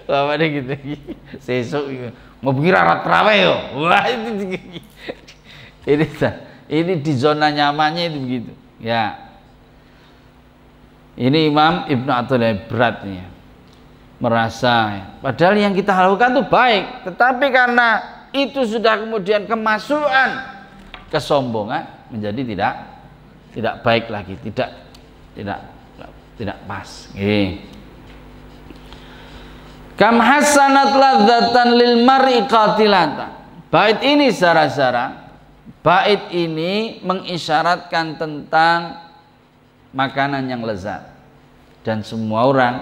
Bapak 0.09 0.41
gitu. 0.41 0.73
Sesuk 1.45 1.85
mau 2.41 2.53
pergi 2.53 2.69
rarat 2.73 2.99
terawih 3.05 3.37
yo. 3.45 3.55
Wah 3.85 4.05
itu 4.09 4.29
ini 5.93 6.05
ini 6.69 6.93
di 7.01 7.13
zona 7.13 7.53
nyamannya 7.53 8.03
itu 8.09 8.17
begitu. 8.17 8.51
Ya. 8.81 9.17
Ini 11.19 11.51
Imam 11.51 11.85
Ibnu 11.89 12.09
Athaillah 12.09 12.65
berat 12.69 13.03
nih. 13.03 13.27
Merasa 14.19 14.99
padahal 15.23 15.55
yang 15.55 15.71
kita 15.71 15.95
lakukan 15.95 16.35
itu 16.35 16.43
baik, 16.51 17.07
tetapi 17.07 17.45
karena 17.55 17.89
itu 18.35 18.67
sudah 18.67 18.99
kemudian 18.99 19.47
kemasukan 19.47 20.59
kesombongan 21.07 21.87
menjadi 22.11 22.41
tidak 22.43 22.73
tidak 23.55 23.75
baik 23.79 24.11
lagi, 24.11 24.35
tidak 24.43 24.75
tidak 25.39 25.78
tidak 26.39 26.63
pas. 26.63 27.11
Kam 29.99 30.15
hasanat 30.23 30.95
ladzatan 30.95 31.69
lil 31.75 32.07
mar'i. 32.07 32.47
Bait 33.69 33.99
ini 34.01 34.31
sara-sara 34.31 35.29
bait 35.83 36.31
ini 36.31 37.03
mengisyaratkan 37.03 38.15
tentang 38.15 39.03
makanan 39.91 40.47
yang 40.47 40.63
lezat 40.63 41.11
dan 41.83 42.01
semua 42.01 42.47
orang 42.47 42.75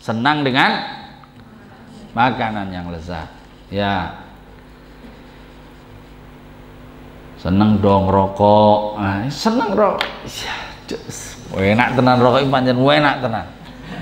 senang 0.00 0.44
dengan 0.44 0.84
makanan 2.12 2.68
yang 2.72 2.92
lezat. 2.92 3.28
Ya. 3.70 4.26
Seneng 7.40 7.80
dong 7.80 8.12
rokok. 8.12 9.00
Nah, 9.00 9.24
seneng 9.32 9.72
rokok. 9.72 10.04
Ya, 10.28 10.56
enak 11.56 11.98
tenan 11.98 12.16
rokok 12.22 12.46
pancen 12.46 12.78
enak 12.78 13.16
tenan. 13.24 13.46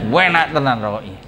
Enak 0.09 0.47
tenan 0.53 0.77
rokok 0.83 1.03
iki. 1.07 1.19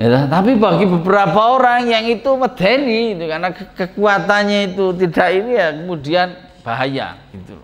Ya, 0.00 0.24
tapi 0.32 0.56
bagi 0.56 0.88
beberapa 0.88 1.60
orang 1.60 1.84
yang 1.84 2.08
itu 2.08 2.32
medeni 2.32 3.12
itu 3.12 3.28
karena 3.28 3.52
ke 3.52 3.68
kekuatannya 3.76 4.72
itu 4.72 4.96
tidak 4.96 5.28
ini 5.28 5.52
ya 5.60 5.76
kemudian 5.76 6.28
bahaya 6.64 7.20
gitu 7.36 7.60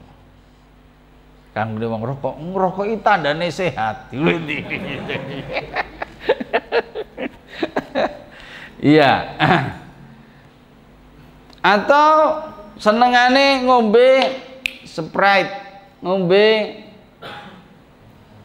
Kang 1.57 1.81
dia 1.81 1.89
mau 1.89 2.05
rokok, 2.05 2.37
ngerokok 2.37 2.85
itu 2.85 3.01
tandanya 3.01 3.49
sehat. 3.49 4.13
Iya. 8.77 9.35
Atau 11.65 12.13
senengane 12.77 13.65
ngombe 13.65 14.37
Sprite, 14.85 15.66
ngombe 16.01 16.47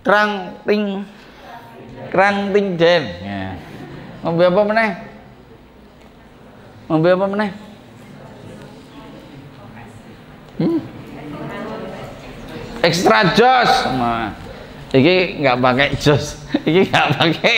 kerang 0.02 0.62
ting 0.64 1.06
kerang 2.12 2.52
ting 2.52 2.68
den. 2.76 3.04
Ya. 3.22 3.44
Ngombe 4.22 4.44
apa 4.46 4.62
meneh? 4.68 4.92
Ngombe 6.92 7.10
apa 7.16 7.26
meneh? 7.26 7.52
Hmm? 10.62 10.80
Extra 12.82 13.34
jos. 13.34 13.72
Nah, 13.98 14.34
iki 14.94 15.42
nggak 15.42 15.58
pakai 15.58 15.88
jos. 15.98 16.38
Iki 16.68 16.82
nggak 16.90 17.08
pakai. 17.18 17.58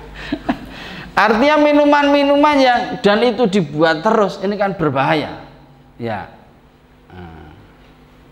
Artinya 1.28 1.56
minuman-minuman 1.60 2.56
yang 2.56 2.80
dan 3.04 3.20
itu 3.20 3.44
dibuat 3.44 4.00
terus 4.00 4.40
ini 4.40 4.56
kan 4.56 4.72
berbahaya. 4.72 5.44
Ya. 6.00 6.39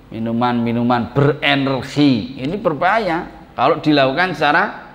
Minuman-minuman 0.08 1.12
berenergi 1.12 2.40
ini 2.40 2.56
berbahaya 2.56 3.28
kalau 3.52 3.76
dilakukan 3.76 4.32
secara 4.32 4.94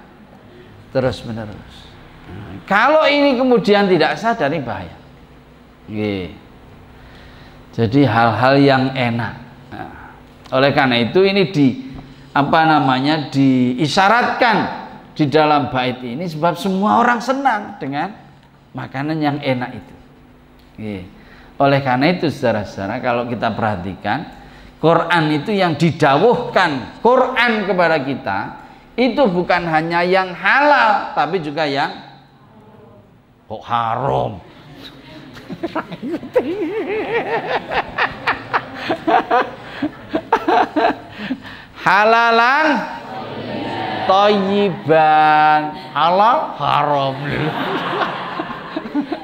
terus 0.90 1.22
menerus. 1.22 1.74
Kalau 2.66 3.06
ini 3.06 3.38
kemudian 3.38 3.86
tidak 3.86 4.18
sadar 4.18 4.50
ini 4.50 4.66
bahaya. 4.66 4.96
Jadi 7.74 8.02
hal-hal 8.06 8.54
yang 8.58 8.84
enak. 8.98 9.34
Nah, 9.70 10.18
oleh 10.54 10.72
karena 10.74 10.98
itu 11.02 11.22
ini 11.26 11.50
di 11.54 11.68
apa 12.34 12.66
namanya 12.66 13.30
diisyaratkan 13.30 14.58
di 15.14 15.30
dalam 15.30 15.70
bait 15.70 16.02
ini 16.02 16.26
sebab 16.26 16.58
semua 16.58 17.06
orang 17.06 17.22
senang 17.22 17.78
dengan 17.78 18.18
makanan 18.74 19.18
yang 19.22 19.38
enak 19.38 19.78
itu. 19.78 19.94
Oleh 21.62 21.80
karena 21.86 22.10
itu 22.10 22.34
saudara-saudara 22.34 22.98
kalau 22.98 23.30
kita 23.30 23.54
perhatikan 23.54 24.26
Quran 24.84 25.32
itu 25.32 25.56
yang 25.56 25.80
didawuhkan 25.80 27.00
Quran 27.00 27.64
kepada 27.64 28.04
kita 28.04 28.40
itu 29.00 29.24
bukan 29.32 29.64
hanya 29.64 30.04
yang 30.04 30.36
halal 30.36 31.16
tapi 31.16 31.40
juga 31.40 31.64
yang 31.64 31.88
kok 33.48 33.64
haram. 33.64 34.44
Halalan 41.88 42.68
toyiban 44.04 45.62
halal 45.96 46.60
haram. 46.60 47.16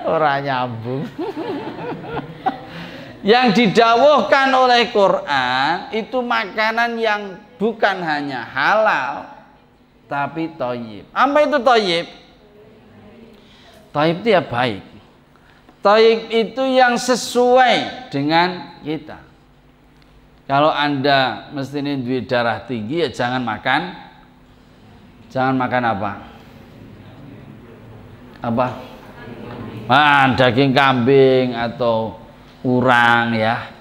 Orang 0.08 0.40
nyambung 0.48 1.04
yang 3.20 3.52
didawuhkan 3.52 4.48
oleh 4.56 4.92
Quran 4.96 5.92
itu 5.92 6.24
makanan 6.24 6.96
yang 6.96 7.22
bukan 7.60 8.00
hanya 8.00 8.48
halal 8.48 9.28
tapi 10.08 10.56
toyib. 10.56 11.06
Apa 11.12 11.38
itu 11.46 11.58
toyib? 11.60 12.08
Toyib 13.92 14.16
itu 14.24 14.30
ya 14.32 14.42
baik. 14.42 14.84
Toyib 15.80 16.20
itu 16.32 16.64
yang 16.76 16.96
sesuai 17.00 18.08
dengan 18.12 18.80
kita. 18.84 19.20
Kalau 20.50 20.74
anda 20.74 21.52
mesti 21.54 21.80
duit 22.02 22.26
darah 22.26 22.66
tinggi 22.66 23.06
ya 23.06 23.10
jangan 23.14 23.44
makan. 23.46 23.82
Jangan 25.30 25.56
makan 25.62 25.84
apa? 25.86 26.12
Apa? 28.40 28.68
Ah, 29.86 30.26
daging 30.34 30.74
kambing 30.74 31.54
atau 31.54 32.19
kurang 32.62 33.36
ya. 33.36 33.72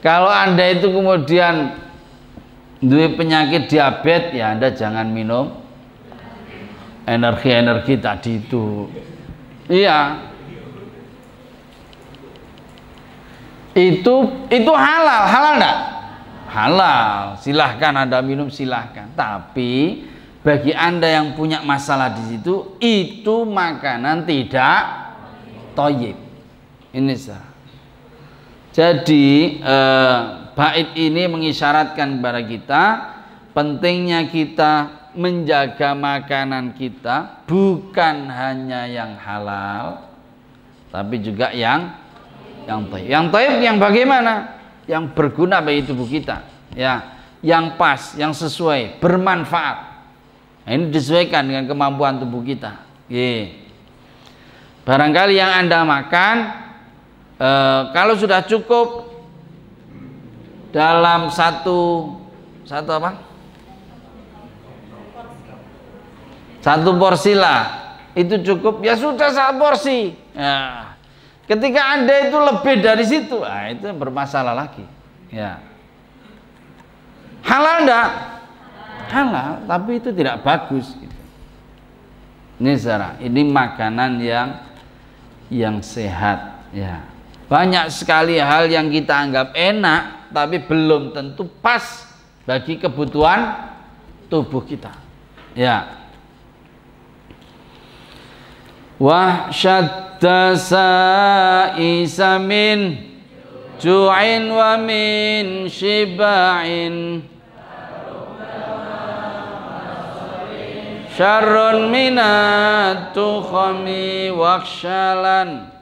Kalau 0.00 0.32
anda 0.32 0.64
itu 0.64 0.88
kemudian 0.88 1.76
dua 2.80 3.12
penyakit 3.12 3.68
diabetes 3.68 4.32
ya 4.32 4.56
anda 4.56 4.72
jangan 4.72 5.12
minum 5.12 5.52
energi-energi 7.04 8.00
tadi 8.00 8.40
itu. 8.40 8.88
Iya. 9.68 10.30
Itu 13.76 14.48
itu 14.48 14.72
halal. 14.72 15.22
Halal 15.28 15.52
enggak 15.60 15.78
halal. 16.50 17.16
Silahkan 17.38 17.92
anda 17.92 18.24
minum 18.24 18.48
silahkan. 18.48 19.12
Tapi 19.12 20.06
bagi 20.40 20.72
anda 20.72 21.06
yang 21.06 21.36
punya 21.36 21.60
masalah 21.60 22.16
di 22.16 22.22
situ 22.34 22.80
itu 22.80 23.44
makanan 23.44 24.24
tidak 24.24 24.80
toyib 25.76 26.29
ini 26.94 27.14
sah. 27.14 27.44
Jadi 28.70 29.58
eh, 29.58 30.18
bait 30.54 30.88
ini 30.94 31.26
mengisyaratkan 31.26 32.18
kepada 32.18 32.40
kita 32.46 32.82
pentingnya 33.50 34.30
kita 34.30 34.72
menjaga 35.18 35.90
makanan 35.98 36.78
kita 36.78 37.42
bukan 37.50 38.30
hanya 38.30 38.86
yang 38.86 39.18
halal 39.18 40.06
tapi 40.90 41.18
juga 41.22 41.50
yang 41.50 41.94
yang 42.66 42.86
taib. 42.90 43.06
Yang 43.06 43.24
taib 43.34 43.54
yang 43.62 43.76
bagaimana? 43.78 44.34
Yang 44.86 45.04
berguna 45.14 45.62
bagi 45.62 45.86
tubuh 45.86 46.06
kita. 46.06 46.46
Ya, 46.74 47.18
yang 47.42 47.78
pas, 47.78 48.14
yang 48.14 48.34
sesuai, 48.34 49.02
bermanfaat. 49.02 49.78
Nah, 50.66 50.70
ini 50.70 50.92
disesuaikan 50.92 51.46
dengan 51.46 51.64
kemampuan 51.66 52.20
tubuh 52.22 52.44
kita. 52.44 52.84
Ye. 53.10 53.58
Barangkali 54.86 55.34
yang 55.34 55.50
Anda 55.50 55.82
makan 55.82 56.36
e, 57.40 57.50
kalau 57.96 58.14
sudah 58.20 58.44
cukup 58.44 59.08
dalam 60.70 61.32
satu 61.32 62.12
satu 62.68 62.90
apa? 63.00 63.10
Satu 66.60 66.92
porsi 67.00 67.32
lah 67.32 67.96
itu 68.12 68.36
cukup 68.44 68.84
ya 68.84 68.94
sudah 68.94 69.32
satu 69.32 69.56
porsi. 69.56 70.12
Ya. 70.36 70.92
Ketika 71.50 71.98
anda 71.98 72.30
itu 72.30 72.38
lebih 72.38 72.78
dari 72.78 73.02
situ, 73.02 73.42
ah 73.42 73.66
itu 73.66 73.90
bermasalah 73.90 74.54
lagi. 74.54 74.86
Ya. 75.34 75.58
Halal 77.42 77.82
enggak? 77.82 78.08
Halal, 79.10 79.50
tapi 79.66 79.98
itu 79.98 80.14
tidak 80.14 80.46
bagus. 80.46 80.94
Ini 82.62 82.76
secara, 82.78 83.18
ini 83.18 83.42
makanan 83.42 84.22
yang 84.22 84.48
yang 85.50 85.82
sehat. 85.82 86.70
Ya. 86.70 87.02
Banyak 87.50 87.90
sekali 87.90 88.38
hal 88.38 88.70
yang 88.70 88.94
kita 88.94 89.26
anggap 89.26 89.50
enak 89.58 90.30
tapi 90.30 90.62
belum 90.62 91.10
tentu 91.10 91.50
pas 91.58 91.82
bagi 92.46 92.78
kebutuhan 92.78 93.74
tubuh 94.30 94.62
kita. 94.62 94.94
Ya. 95.58 96.06
Wa 99.02 99.50
syadda 99.50 100.54
sa'isa 100.54 102.38
min 102.38 103.10
ju'in 103.82 104.46
wa 104.54 104.78
min 104.78 105.66
shiba'in 105.66 107.26
syarrun 111.18 111.90
minat 111.90 113.10
tukhami 113.10 114.30
wakshalan 114.30 115.79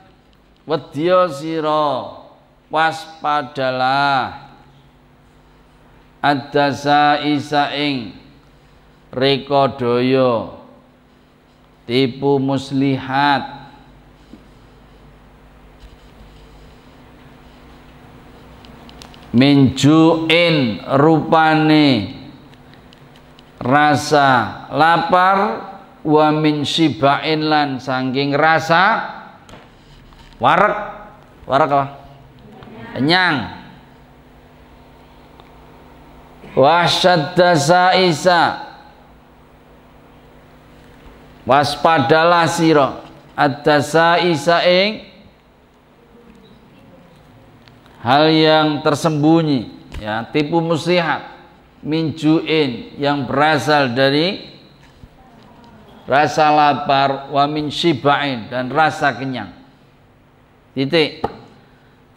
wedya 0.69 1.33
sira 1.33 2.21
waspadalah. 2.69 4.45
Adasa 6.21 7.25
isa 7.25 7.73
ing 7.73 8.13
reka 9.09 9.73
daya 9.81 10.61
tipu 11.89 12.37
muslihat. 12.37 13.57
Minjuin 19.29 20.83
rupane 20.99 22.17
rasa 23.61 24.67
lapar 24.73 25.39
wa 26.03 26.33
min 26.33 26.65
sibain 26.65 27.47
lan 27.47 27.77
saking 27.77 28.33
rasa 28.35 29.18
Warak. 30.39 30.75
Warak 31.47 31.71
apa? 31.71 31.87
Kenyang. 32.95 33.37
Wasyadda 36.55 37.99
isa. 37.99 38.43
Waspadalah 41.49 42.45
sira 42.45 43.09
adasa 43.39 44.21
isa 44.21 44.61
ing 44.67 45.07
hal 48.03 48.29
yang 48.29 48.85
tersembunyi 48.85 49.71
ya 49.97 50.29
tipu 50.29 50.59
muslihat 50.61 51.25
minjuin 51.81 52.99
yang 52.99 53.25
berasal 53.25 53.95
dari 53.95 54.45
rasa 56.05 56.51
lapar 56.51 57.31
wa 57.31 57.45
min 57.47 57.71
shibain 57.71 58.51
dan 58.51 58.69
rasa 58.69 59.15
kenyang 59.15 59.58
titik. 60.73 61.25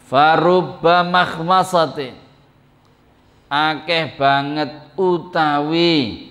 Farubba 0.08 1.00
makhmasatin 1.08 2.12
akeh 3.52 4.16
banget 4.16 4.92
utawi 4.96 6.28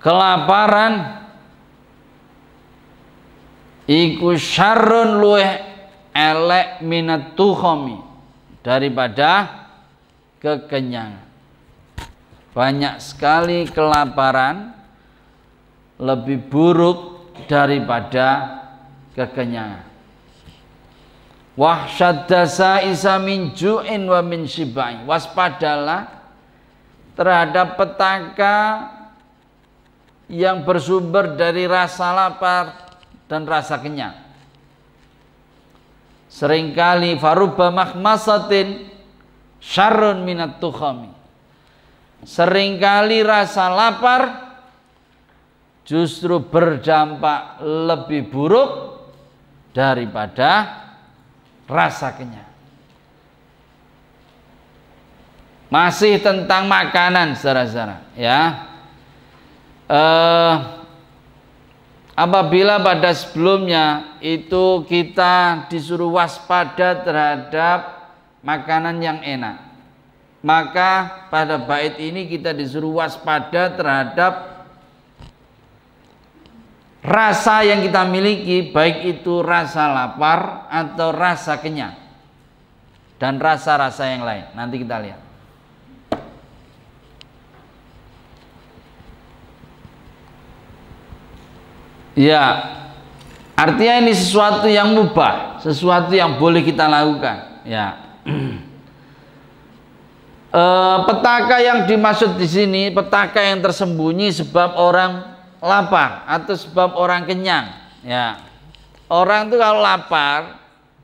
kelaparan. 0.00 1.20
Iku 3.90 4.38
syarrun 4.38 5.18
luweh 5.18 5.50
elek 6.14 6.84
minat 6.84 7.34
tuhomi 7.34 7.98
daripada 8.62 9.50
kekenyangan. 10.38 11.26
Banyak 12.54 13.02
sekali 13.02 13.66
kelaparan 13.66 14.74
lebih 15.98 16.38
buruk 16.46 16.98
daripada 17.50 18.59
kekenyangan 19.14 19.90
wahsyadasa 21.60 22.88
isa 22.88 23.20
min 23.20 23.52
ju'in 23.52 24.08
wa 24.08 24.24
min 24.24 24.48
shibai 24.48 25.04
waspadalah 25.04 26.08
terhadap 27.12 27.76
petaka 27.76 28.56
yang 30.30 30.64
bersumber 30.64 31.36
dari 31.36 31.68
rasa 31.68 32.16
lapar 32.16 32.96
dan 33.28 33.44
rasa 33.44 33.76
kenyang. 33.76 34.14
Seringkali 36.30 37.18
faruba 37.18 37.68
mahmasatin 37.74 38.88
syarrun 39.58 40.22
minat 40.22 40.62
tukhami. 40.62 41.10
Seringkali 42.22 43.26
rasa 43.26 43.68
lapar 43.68 44.22
justru 45.84 46.38
berdampak 46.40 47.58
lebih 47.60 48.30
buruk 48.30 48.89
daripada 49.70 50.82
rasa 51.70 52.10
kenyang. 52.14 52.50
Masih 55.70 56.18
tentang 56.18 56.66
makanan, 56.66 57.38
saudara-saudara, 57.38 58.02
ya. 58.18 58.66
Eh, 59.86 60.54
apabila 62.18 62.82
pada 62.82 63.14
sebelumnya 63.14 64.18
itu 64.18 64.82
kita 64.90 65.66
disuruh 65.70 66.18
waspada 66.18 67.06
terhadap 67.06 67.78
makanan 68.42 68.98
yang 68.98 69.22
enak, 69.22 69.62
maka 70.42 71.26
pada 71.30 71.54
bait 71.54 72.02
ini 72.02 72.26
kita 72.26 72.50
disuruh 72.50 72.98
waspada 72.98 73.70
terhadap 73.70 74.59
rasa 77.00 77.64
yang 77.64 77.80
kita 77.80 78.04
miliki 78.04 78.68
baik 78.72 79.20
itu 79.20 79.40
rasa 79.40 79.88
lapar 79.88 80.68
atau 80.68 81.08
rasa 81.16 81.56
kenyang 81.56 81.96
dan 83.20 83.36
rasa-rasa 83.36 84.08
yang 84.08 84.24
lain. 84.24 84.48
Nanti 84.56 84.80
kita 84.80 84.96
lihat. 85.00 85.20
Ya, 92.20 92.44
artinya 93.56 93.96
ini 94.02 94.12
sesuatu 94.12 94.68
yang 94.68 94.92
mubah, 94.92 95.62
sesuatu 95.62 96.12
yang 96.12 96.36
boleh 96.36 96.60
kita 96.60 96.84
lakukan. 96.84 97.64
Ya. 97.64 97.96
e, 100.52 100.62
petaka 101.08 101.64
yang 101.64 101.88
dimaksud 101.88 102.36
di 102.36 102.44
sini, 102.44 102.82
petaka 102.92 103.40
yang 103.40 103.64
tersembunyi 103.64 104.36
sebab 104.36 104.76
orang 104.76 105.29
lapar 105.60 106.24
atau 106.26 106.56
sebab 106.56 106.96
orang 106.96 107.28
kenyang. 107.28 107.70
Ya, 108.00 108.40
orang 109.12 109.52
itu 109.52 109.56
kalau 109.60 109.80
lapar 109.84 110.60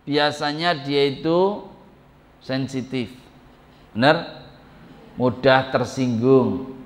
biasanya 0.09 0.73
dia 0.73 1.13
itu 1.13 1.69
sensitif. 2.41 3.13
Benar? 3.93 4.45
Mudah 5.17 5.73
tersinggung 5.73 6.77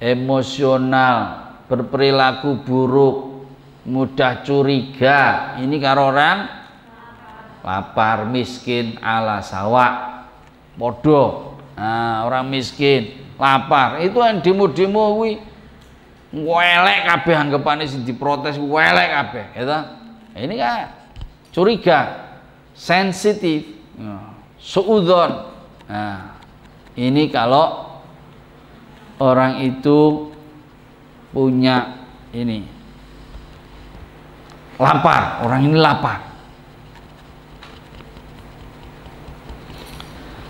emosional 0.00 1.44
berperilaku 1.68 2.64
buruk 2.64 3.46
mudah 3.84 4.40
curiga. 4.44 5.54
Ini 5.60 5.76
kalau 5.80 6.12
orang 6.12 6.48
lapar 7.64 8.28
miskin 8.28 8.96
ala 9.00 9.40
sawak 9.40 10.24
bodoh. 10.76 11.56
Nah, 11.76 12.24
orang 12.28 12.48
miskin 12.48 13.24
lapar. 13.36 14.00
Itu 14.00 14.20
yang 14.20 14.40
demo-demo 14.40 15.24
welek 16.34 17.00
kabeh 17.06 17.34
anggapane 17.38 17.86
sing 17.86 18.02
diprotes 18.02 18.58
welek 18.58 19.08
kabeh 19.14 19.44
gitu 19.54 19.78
ini 20.34 20.54
kan 20.58 20.90
curiga 21.54 22.00
sensitif. 22.74 23.70
Nah 23.94 24.34
suudon 24.58 25.54
nah 25.86 26.34
ini 26.98 27.30
kalau 27.30 28.00
orang 29.22 29.62
itu 29.62 30.30
punya 31.30 32.06
ini 32.34 32.66
lapar. 34.78 35.42
Orang 35.46 35.70
ini 35.70 35.78
lapar. 35.78 36.18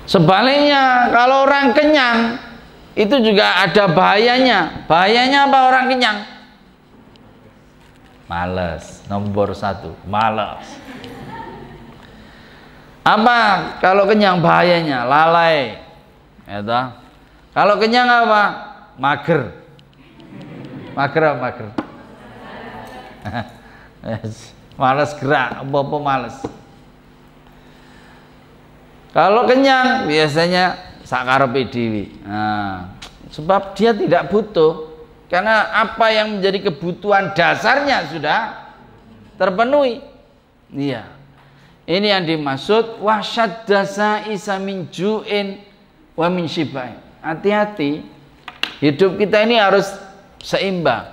Sebaliknya 0.04 1.08
kalau 1.12 1.48
orang 1.48 1.72
kenyang 1.72 2.18
itu 2.94 3.16
juga 3.20 3.66
ada 3.66 3.90
bahayanya 3.90 4.86
bahayanya 4.86 5.50
apa 5.50 5.58
orang 5.70 5.84
kenyang 5.90 6.18
males 8.30 9.02
nomor 9.10 9.52
satu 9.52 9.94
males 10.06 10.84
apa 13.04 13.38
kalau 13.84 14.08
kenyang 14.08 14.40
bahayanya? 14.40 15.04
Lalai. 15.04 15.76
Ya 16.48 16.64
Kalau 17.52 17.76
kenyang 17.76 18.08
apa? 18.08 18.42
Mager. 18.96 19.52
Mager 20.96 21.22
apa 21.28 21.38
mager? 21.44 21.68
males 24.80 25.12
gerak, 25.20 25.60
apa-apa 25.60 25.96
males. 26.00 26.36
Kalau 29.12 29.44
kenyang 29.46 30.08
biasanya 30.08 30.93
sakar 31.04 31.46
dewi. 31.52 32.10
Nah, 32.24 32.96
sebab 33.28 33.76
dia 33.76 33.92
tidak 33.92 34.32
butuh 34.32 34.90
karena 35.28 35.70
apa 35.72 36.10
yang 36.10 36.40
menjadi 36.40 36.72
kebutuhan 36.72 37.36
dasarnya 37.36 38.08
sudah 38.08 38.40
terpenuhi. 39.36 40.00
Iya. 40.72 41.06
Ini 41.84 42.16
yang 42.16 42.24
dimaksud 42.24 43.04
wasyad 43.04 43.68
dasa 43.68 44.24
isa 44.32 44.56
min 44.56 44.88
ju'in 44.88 45.60
wa 46.16 46.32
min 46.32 46.48
shibain. 46.48 46.96
Hati-hati. 47.20 48.00
Hidup 48.80 49.20
kita 49.20 49.44
ini 49.44 49.60
harus 49.60 49.86
seimbang. 50.40 51.12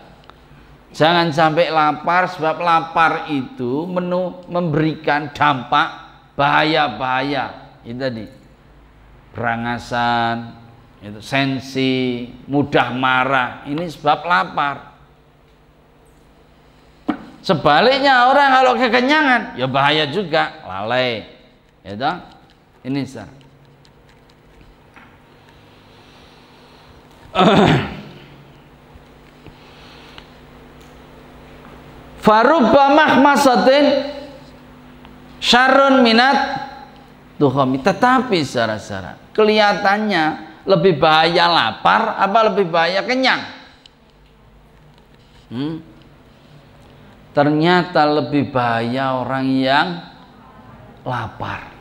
Jangan 0.92 1.32
sampai 1.32 1.72
lapar 1.72 2.28
sebab 2.28 2.60
lapar 2.60 3.32
itu 3.32 3.88
menu 3.88 4.44
memberikan 4.52 5.32
dampak 5.32 5.88
bahaya-bahaya. 6.36 7.76
Itu 7.88 7.96
tadi. 7.96 8.41
Berangasan, 9.32 10.60
itu 11.02 11.24
sensi, 11.24 12.28
mudah 12.46 12.94
marah. 12.94 13.66
Ini 13.66 13.88
sebab 13.90 14.28
lapar. 14.28 14.92
Sebaliknya 17.42 18.30
orang 18.30 18.50
kalau 18.54 18.74
kekenyangan 18.78 19.58
ya 19.58 19.66
bahaya 19.66 20.06
juga, 20.06 20.62
lalai. 20.62 21.26
Ya 21.82 21.98
toh? 21.98 22.16
Ini 22.86 23.02
sah. 23.10 23.26
Farubba 32.22 32.94
mahmasatin 32.94 34.14
syarun 35.42 36.06
minat 36.06 36.70
tuhami 37.42 37.82
tetapi 37.82 38.46
secara-secara 38.46 39.34
kelihatannya 39.34 40.26
lebih 40.70 41.02
bahaya 41.02 41.50
lapar 41.50 42.22
apa 42.22 42.40
lebih 42.54 42.70
bahaya 42.70 43.02
kenyang 43.02 43.42
hmm? 45.50 45.76
ternyata 47.34 48.06
lebih 48.06 48.54
bahaya 48.54 49.18
orang 49.18 49.46
yang 49.50 49.88
lapar. 51.06 51.72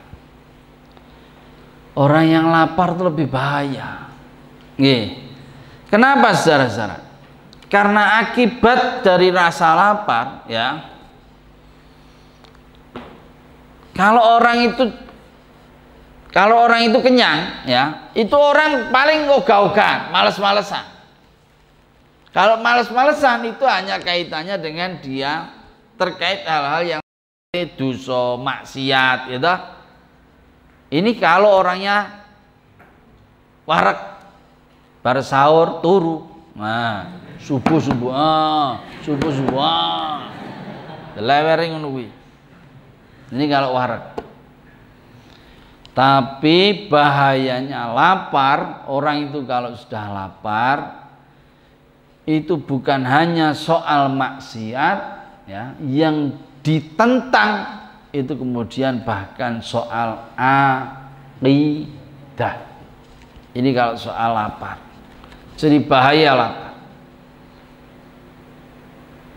Orang 1.99 2.25
yang 2.31 2.47
lapar 2.49 2.97
itu 2.97 3.03
lebih 3.05 3.27
bahaya. 3.29 4.09
Kenapa 5.91 6.33
saudara-saudara? 6.39 7.03
Karena 7.71 8.23
akibat 8.25 9.05
dari 9.05 9.29
rasa 9.31 9.75
lapar, 9.75 10.47
ya. 10.47 10.91
Kalau 13.93 14.39
orang 14.39 14.71
itu 14.71 14.85
kalau 16.31 16.63
orang 16.63 16.87
itu 16.87 16.99
kenyang, 17.03 17.67
ya, 17.67 18.11
itu 18.15 18.35
orang 18.39 18.95
paling 18.95 19.27
ogah-ogahan, 19.35 20.15
males-malesan. 20.15 20.87
Kalau 22.31 22.63
males-malesan 22.63 23.51
itu 23.51 23.67
hanya 23.67 23.99
kaitannya 23.99 24.55
dengan 24.63 24.95
dia 25.03 25.51
terkait 25.99 26.47
hal-hal 26.47 26.83
yang 26.87 27.01
dosa 27.75 28.39
maksiat 28.39 29.19
gitu. 29.35 29.55
Ini 30.95 31.11
kalau 31.19 31.51
orangnya 31.59 32.23
warak 33.67 34.23
bar 35.03 35.19
sahur 35.27 35.83
turu. 35.83 36.31
Nah, 36.55 37.11
subuh 37.43 37.83
subuh 37.83 38.11
ah, 38.15 38.79
subuh 39.03 39.35
subuh 39.35 39.59
ah. 39.59 40.31
Ini 43.35 43.45
kalau 43.51 43.75
warak. 43.75 44.15
Tapi 46.01 46.89
bahayanya 46.89 47.93
lapar, 47.93 48.89
orang 48.89 49.29
itu 49.29 49.45
kalau 49.45 49.77
sudah 49.77 50.09
lapar 50.09 50.97
itu 52.25 52.57
bukan 52.57 53.05
hanya 53.05 53.53
soal 53.53 54.09
maksiat 54.09 54.99
ya 55.45 55.77
yang 55.85 56.41
ditentang 56.65 57.85
itu 58.17 58.33
kemudian 58.33 59.05
bahkan 59.05 59.61
soal 59.61 60.33
akidah 60.41 61.85
ini 63.53 63.69
kalau 63.77 64.01
soal 64.01 64.41
lapar. 64.41 64.81
Jadi 65.61 65.85
bahaya 65.85 66.33
lapar. 66.33 66.73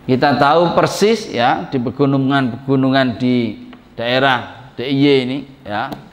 Kita 0.08 0.40
tahu 0.40 0.72
persis 0.80 1.28
ya 1.28 1.68
di 1.68 1.76
pegunungan-pegunungan 1.76 3.20
di 3.20 3.68
daerah 4.00 4.72
DIY 4.80 5.28
ini 5.28 5.44
ya 5.68 6.13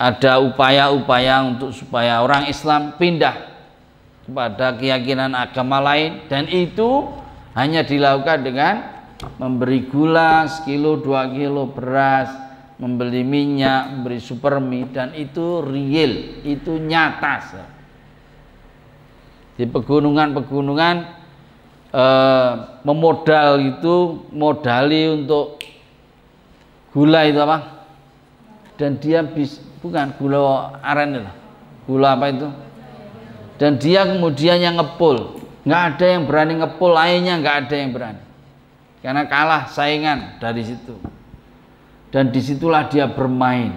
ada 0.00 0.40
upaya-upaya 0.40 1.44
untuk 1.44 1.76
supaya 1.76 2.24
orang 2.24 2.48
Islam 2.48 2.96
pindah 2.96 3.36
kepada 4.24 4.72
keyakinan 4.80 5.36
agama 5.36 5.76
lain. 5.76 6.24
Dan 6.32 6.48
itu 6.48 7.04
hanya 7.52 7.84
dilakukan 7.84 8.40
dengan 8.40 8.74
memberi 9.36 9.84
gula 9.92 10.48
sekilo 10.48 10.96
dua 10.96 11.28
kilo 11.28 11.68
beras 11.68 12.32
membeli 12.80 13.20
minyak 13.20 13.92
memberi 13.92 14.16
supermi 14.16 14.88
dan 14.88 15.12
itu 15.12 15.60
real 15.60 16.40
itu 16.48 16.80
nyata 16.80 17.68
di 19.60 19.68
pegunungan-pegunungan 19.68 20.96
eh, 21.92 22.52
memodal 22.80 23.60
itu 23.60 24.24
modali 24.32 25.20
untuk 25.20 25.60
gula 26.96 27.28
itu 27.28 27.36
apa? 27.44 27.84
Dan 28.80 28.96
dia 28.96 29.20
bis, 29.20 29.60
bukan 29.80 30.16
gula 30.16 30.76
aren 30.80 31.20
itu. 31.20 31.32
Gula 31.88 32.16
apa 32.16 32.26
itu? 32.30 32.48
Dan 33.60 33.76
dia 33.76 34.08
kemudian 34.08 34.60
yang 34.60 34.80
ngepul. 34.80 35.40
Nggak 35.64 35.82
ada 35.96 36.06
yang 36.08 36.22
berani 36.24 36.54
ngepul 36.64 36.90
lainnya 36.96 37.34
nggak 37.40 37.56
ada 37.66 37.74
yang 37.76 37.90
berani. 37.92 38.22
Karena 39.00 39.24
kalah 39.28 39.68
saingan 39.68 40.40
dari 40.40 40.64
situ. 40.64 40.96
Dan 42.12 42.32
di 42.32 42.40
situlah 42.40 42.88
dia 42.88 43.08
bermain. 43.08 43.76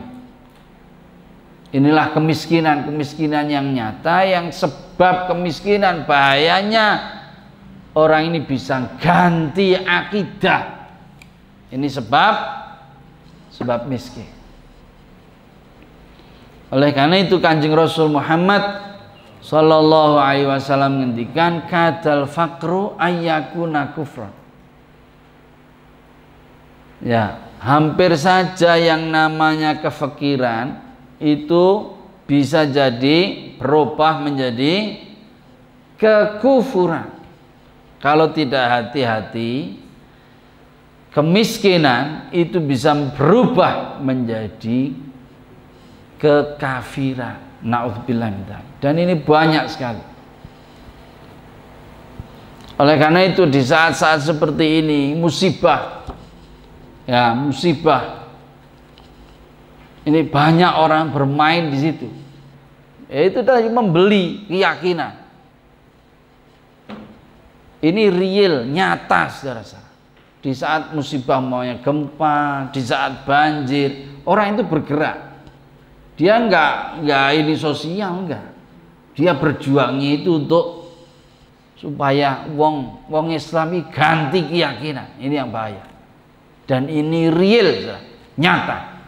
Inilah 1.74 2.14
kemiskinan 2.14 2.86
kemiskinan 2.86 3.50
yang 3.50 3.66
nyata 3.74 4.24
yang 4.30 4.54
sebab 4.54 5.34
kemiskinan 5.34 6.06
bahayanya 6.06 7.02
orang 7.98 8.30
ini 8.30 8.46
bisa 8.46 8.94
ganti 9.02 9.74
akidah. 9.74 10.86
Ini 11.74 11.90
sebab 11.90 12.36
sebab 13.50 13.90
miskin 13.90 14.33
oleh 16.74 16.90
karena 16.90 17.22
itu 17.22 17.38
kanjeng 17.38 17.78
Rasul 17.78 18.10
Muhammad 18.10 18.84
Sallallahu 19.44 20.16
alaihi 20.24 20.48
wasallam 20.48 21.04
ngendikan 21.04 21.68
kadal 21.68 22.32
fakru 22.32 22.96
ayyakuna 22.96 23.92
kufra. 23.92 24.32
Ya, 27.04 27.52
hampir 27.60 28.16
saja 28.16 28.80
yang 28.80 29.12
namanya 29.12 29.84
kefakiran 29.84 30.80
itu 31.20 31.92
bisa 32.24 32.64
jadi 32.64 33.52
berubah 33.60 34.24
menjadi 34.24 35.04
kekufuran. 36.00 37.12
Kalau 38.00 38.32
tidak 38.32 38.64
hati-hati, 38.72 39.76
kemiskinan 41.12 42.32
itu 42.32 42.64
bisa 42.64 42.96
berubah 43.12 44.00
menjadi 44.00 44.96
kekafiran. 46.24 47.52
Na'udzubillah 47.64 48.32
Dan 48.80 49.00
ini 49.00 49.16
banyak 49.20 49.68
sekali. 49.72 50.04
Oleh 52.80 52.96
karena 53.00 53.24
itu 53.24 53.48
di 53.48 53.64
saat-saat 53.64 54.24
seperti 54.24 54.84
ini 54.84 55.14
musibah 55.16 56.04
ya 57.08 57.32
musibah 57.38 58.28
ini 60.04 60.28
banyak 60.28 60.74
orang 60.76 61.16
bermain 61.16 61.72
di 61.72 61.80
situ. 61.80 62.08
Ya, 63.08 63.24
itu 63.24 63.40
tadi 63.40 63.72
membeli 63.72 64.44
keyakinan. 64.52 65.16
Ini 67.84 68.04
real, 68.12 68.68
nyata 68.68 69.32
saudara-saudara. 69.32 69.92
Di 70.44 70.52
saat 70.52 70.92
musibah 70.92 71.40
maunya 71.40 71.80
gempa, 71.80 72.68
di 72.76 72.84
saat 72.84 73.24
banjir, 73.24 74.20
orang 74.28 74.60
itu 74.60 74.64
bergerak 74.68 75.33
dia 76.14 76.38
enggak 76.38 77.02
enggak 77.02 77.28
ini 77.42 77.54
sosial 77.58 78.26
enggak. 78.26 78.46
Dia 79.14 79.38
berjuangnya 79.38 80.10
itu 80.22 80.42
untuk 80.42 80.66
supaya 81.78 82.50
wong 82.54 83.06
wong 83.10 83.34
Islami 83.34 83.86
ganti 83.90 84.46
keyakinan. 84.46 85.18
Ini 85.18 85.34
yang 85.34 85.50
bahaya. 85.50 85.86
Dan 86.64 86.88
ini 86.88 87.28
real, 87.28 88.00
nyata. 88.40 89.04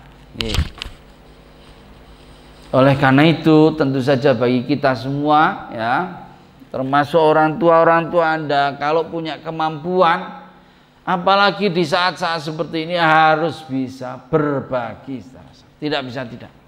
Oleh 2.75 2.95
karena 2.99 3.23
itu 3.23 3.71
tentu 3.79 4.03
saja 4.03 4.35
bagi 4.35 4.67
kita 4.67 4.91
semua 4.99 5.71
ya 5.71 5.93
termasuk 6.75 7.15
orang 7.15 7.55
tua 7.55 7.79
orang 7.79 8.11
tua 8.11 8.35
Anda 8.35 8.75
kalau 8.75 9.07
punya 9.07 9.39
kemampuan 9.39 10.43
apalagi 11.07 11.71
di 11.71 11.87
saat-saat 11.87 12.43
seperti 12.43 12.83
ini 12.83 12.99
harus 12.99 13.63
bisa 13.63 14.19
berbagi 14.27 15.23
tidak 15.79 16.03
bisa 16.03 16.27
tidak 16.27 16.64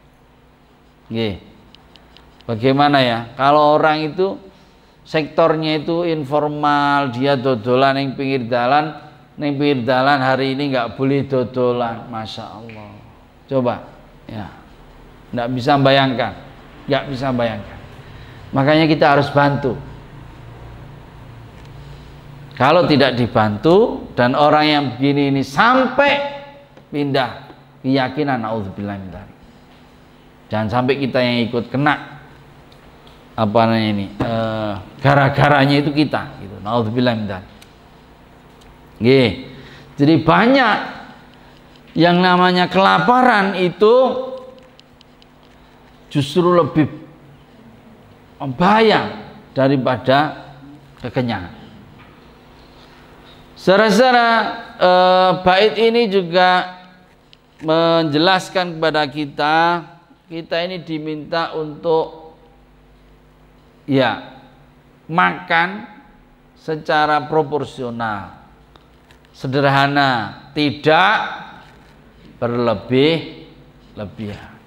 Bagaimana 2.48 3.04
ya? 3.04 3.20
Kalau 3.36 3.76
orang 3.76 4.12
itu 4.12 4.40
sektornya 5.08 5.80
itu 5.80 6.04
informal, 6.08 7.16
dia 7.16 7.40
dodolan 7.40 7.96
yang 7.96 8.12
pinggir 8.16 8.48
jalan, 8.48 8.96
yang 9.40 9.56
pinggir 9.56 9.84
jalan 9.88 10.20
hari 10.20 10.56
ini 10.56 10.72
nggak 10.72 11.00
boleh 11.00 11.28
dodolan, 11.28 12.08
masya 12.12 12.46
Allah. 12.48 12.92
Coba, 13.48 13.88
ya, 14.28 14.52
nggak 15.32 15.48
bisa 15.56 15.80
bayangkan, 15.80 16.34
nggak 16.88 17.04
bisa 17.08 17.28
bayangkan. 17.32 17.80
Makanya 18.52 18.86
kita 18.88 19.06
harus 19.16 19.28
bantu. 19.32 19.76
Kalau 22.58 22.90
tidak 22.90 23.14
dibantu 23.14 24.10
dan 24.18 24.34
orang 24.34 24.66
yang 24.66 24.84
begini 24.98 25.30
ini 25.30 25.46
sampai 25.46 26.42
pindah 26.90 27.54
keyakinan, 27.86 28.42
naudzubillah 28.42 28.98
Jangan 30.48 30.68
sampai 30.72 30.96
kita 30.96 31.20
yang 31.20 31.52
ikut 31.52 31.68
kena 31.68 32.24
apa 33.38 33.60
namanya 33.70 33.90
ini 33.94 34.06
e, 34.18 34.34
gara-garanya 35.04 35.76
itu 35.84 35.92
kita 35.94 36.42
gitu. 36.42 36.58
Nauzubillah 36.64 37.14
Jadi 40.00 40.14
banyak 40.26 40.78
yang 41.94 42.18
namanya 42.18 42.66
kelaparan 42.66 43.60
itu 43.60 43.94
justru 46.10 46.50
lebih 46.56 46.88
bahaya 48.56 49.28
daripada 49.52 50.48
kekenyangan. 51.04 51.54
Secara-secara 53.58 54.30
e, 54.80 54.92
bait 55.44 55.74
ini 55.76 56.08
juga 56.08 56.80
menjelaskan 57.62 58.78
kepada 58.78 59.04
kita 59.10 59.58
kita 60.28 60.60
ini 60.68 60.84
diminta 60.84 61.56
untuk 61.56 62.36
ya 63.88 64.44
makan 65.08 65.88
secara 66.60 67.24
proporsional. 67.26 68.36
Sederhana 69.32 70.52
tidak 70.52 71.14
berlebih 72.42 73.46
lebihan 73.94 74.58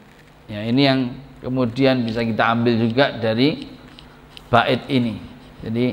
ya 0.50 0.66
ini 0.66 0.82
yang 0.82 1.00
kemudian 1.42 2.02
bisa 2.02 2.22
kita 2.22 2.54
ambil 2.54 2.74
juga 2.78 3.14
dari 3.18 3.66
bait 4.50 4.82
ini. 4.90 5.14
Jadi 5.62 5.86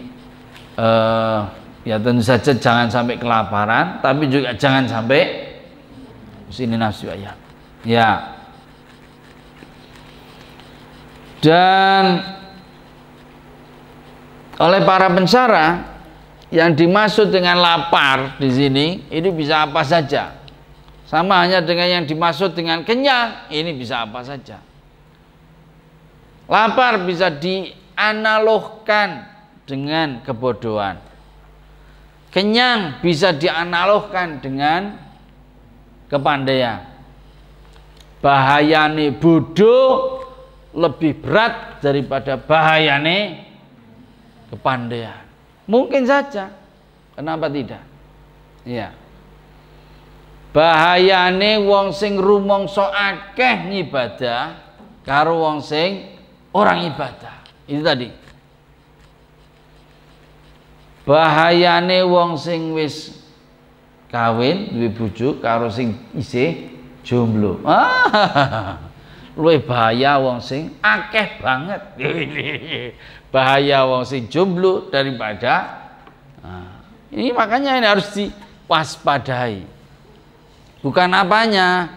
eh, 0.77 1.39
ya 1.87 1.95
tentu 2.01 2.21
saja 2.21 2.51
jangan 2.53 2.91
sampai 2.91 3.15
kelaparan 3.15 4.03
tapi 4.03 4.27
juga 4.27 4.51
jangan 4.57 4.83
sampai 4.89 5.21
sini 6.51 6.75
nafsu 6.75 7.07
ayam 7.07 7.35
ya 7.87 8.36
dan 11.41 12.03
oleh 14.57 14.81
para 14.81 15.07
pensyarah 15.13 15.69
yang 16.49 16.73
dimaksud 16.73 17.29
dengan 17.29 17.59
lapar 17.61 18.39
di 18.41 18.49
sini 18.49 19.05
ini 19.11 19.29
bisa 19.29 19.69
apa 19.69 19.85
saja. 19.85 20.33
Sama 21.07 21.39
hanya 21.39 21.63
dengan 21.63 21.87
yang 21.87 22.03
dimaksud 22.03 22.51
dengan 22.51 22.83
kenyang 22.83 23.47
ini 23.47 23.71
bisa 23.77 24.03
apa 24.03 24.19
saja. 24.27 24.59
Lapar 26.47 27.03
bisa 27.07 27.31
dianalogkan 27.31 29.23
dengan 29.63 30.19
kebodohan. 30.23 30.99
Kenyang 32.31 32.99
bisa 32.99 33.31
dianalogkan 33.31 34.43
dengan 34.43 34.99
kepandaian. 36.11 36.87
Bahayane 38.19 39.15
bodoh 39.15 40.26
lebih 40.77 41.17
berat 41.17 41.81
daripada 41.81 42.37
bahayane 42.37 43.49
kepandaian. 44.53 45.25
Mungkin 45.65 46.05
saja. 46.05 46.53
Kenapa 47.17 47.49
tidak? 47.49 47.81
Ya. 48.61 48.93
Bahayane 50.53 51.57
wong 51.65 51.89
sing 51.97 52.21
rumangsa 52.21 52.93
akeh 52.93 53.73
ngibadah 53.73 54.61
karo 55.01 55.41
wong 55.41 55.65
sing 55.65 56.13
orang 56.53 56.85
ibadah. 56.93 57.41
Itu 57.65 57.81
tadi. 57.81 58.13
Bahayane 61.09 62.05
wong 62.05 62.37
sing 62.37 62.77
wis 62.77 63.17
kawin 64.13 64.77
duwe 64.77 64.93
bojo 64.93 65.41
karo 65.41 65.73
sing 65.73 65.97
isih 66.13 66.69
jomblo. 67.01 67.63
Ah, 67.65 68.77
luwih 69.37 69.61
bahaya 69.61 70.17
wong 70.17 70.41
sing 70.41 70.73
akeh 70.81 71.37
banget. 71.37 71.81
Bahaya 73.33 73.85
wong 73.85 74.01
sing 74.01 74.25
jomblo 74.31 74.89
daripada 74.89 75.85
nah, 76.41 76.81
ini 77.13 77.29
makanya 77.29 77.77
ini 77.77 77.85
harus 77.85 78.09
diwaspadai. 78.17 79.61
Bukan 80.81 81.09
apanya 81.13 81.93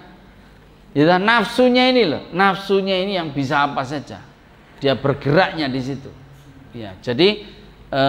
ya 0.92 1.16
nafsunya 1.16 1.88
ini 1.88 2.02
loh 2.04 2.22
nafsunya 2.36 3.00
ini 3.00 3.16
yang 3.16 3.32
bisa 3.32 3.64
apa 3.64 3.88
saja. 3.88 4.20
Dia 4.80 4.92
bergeraknya 5.00 5.72
di 5.72 5.80
situ. 5.80 6.12
Ya 6.76 6.92
jadi 7.00 7.48
e, 7.88 8.02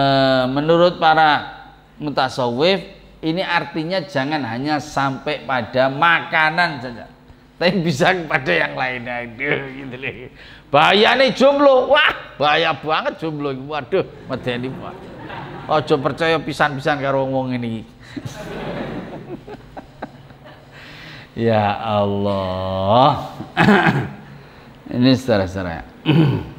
menurut 0.52 1.00
para 1.00 1.62
mutasawif 1.96 2.84
ini 3.24 3.40
artinya 3.40 4.02
jangan 4.04 4.44
hanya 4.44 4.76
sampai 4.82 5.46
pada 5.46 5.88
makanan 5.88 6.70
saja 6.82 7.06
tapi 7.62 7.78
bisa 7.78 8.10
kepada 8.10 8.50
yang 8.50 8.74
lainnya 8.74 9.22
gitu 9.38 10.26
bahaya 10.66 11.14
nih 11.14 11.30
jomblo 11.30 11.94
wah 11.94 12.10
bahaya 12.34 12.74
banget 12.74 13.22
jomblo 13.22 13.54
waduh 13.70 14.02
medeni 14.26 14.66
Ojo 15.70 15.94
percaya 16.02 16.42
pisan-pisan 16.42 16.98
karo 16.98 17.22
wong 17.22 17.54
ini. 17.54 17.86
ya 21.46 21.78
Allah. 21.78 23.30
ini 24.94 25.14
saudara-saudara. 25.14 25.86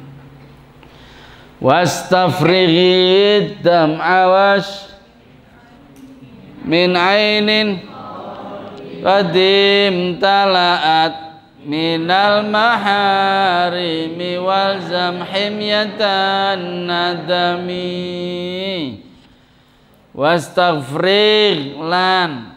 Wastafrighi 1.64 3.60
dam'awas 3.60 4.88
min 6.64 6.96
ainin 6.96 7.84
qadim 9.04 10.16
tala'at 10.16 11.44
minal 11.60 12.40
maharimi 12.48 14.40
wal 14.40 14.80
zamhimyatan 14.80 16.88
nadami. 16.88 17.84
Wastaghfir 20.14 21.84
lan 21.84 22.56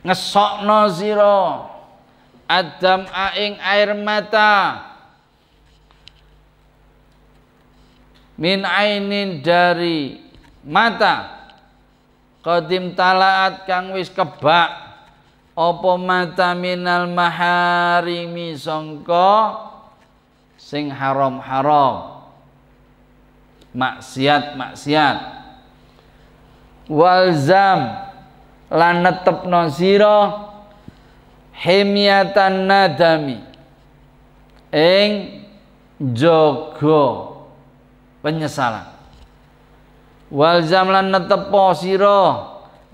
ngesokno 0.00 0.90
sira 0.90 1.70
adam 2.50 3.06
aing 3.06 3.54
air 3.62 3.94
mata. 3.94 4.90
Min 8.40 8.64
ainin 8.64 9.44
dari 9.44 10.16
mata 10.64 11.39
qadim 12.44 12.92
talaat 12.96 13.64
kang 13.68 13.92
wis 13.96 14.08
kebak. 14.12 14.90
Apa 15.56 15.92
mata 16.00 16.56
minal 16.56 17.04
maharimi 17.10 18.56
sangka 18.56 19.60
sing 20.56 20.88
haram-haram? 20.88 22.22
Maksiat-maksiat 23.70 25.16
walzam 26.90 28.02
lan 28.66 28.94
netepno 29.06 29.70
sira 29.70 30.18
himyatan 31.54 32.66
nadami. 32.66 33.38
Ing 34.74 35.42
jaga 36.00 37.36
penyesalan 38.22 38.99
walzam 40.30 40.94
lan 40.94 41.10
netepo 41.10 41.74
sira 41.74 42.22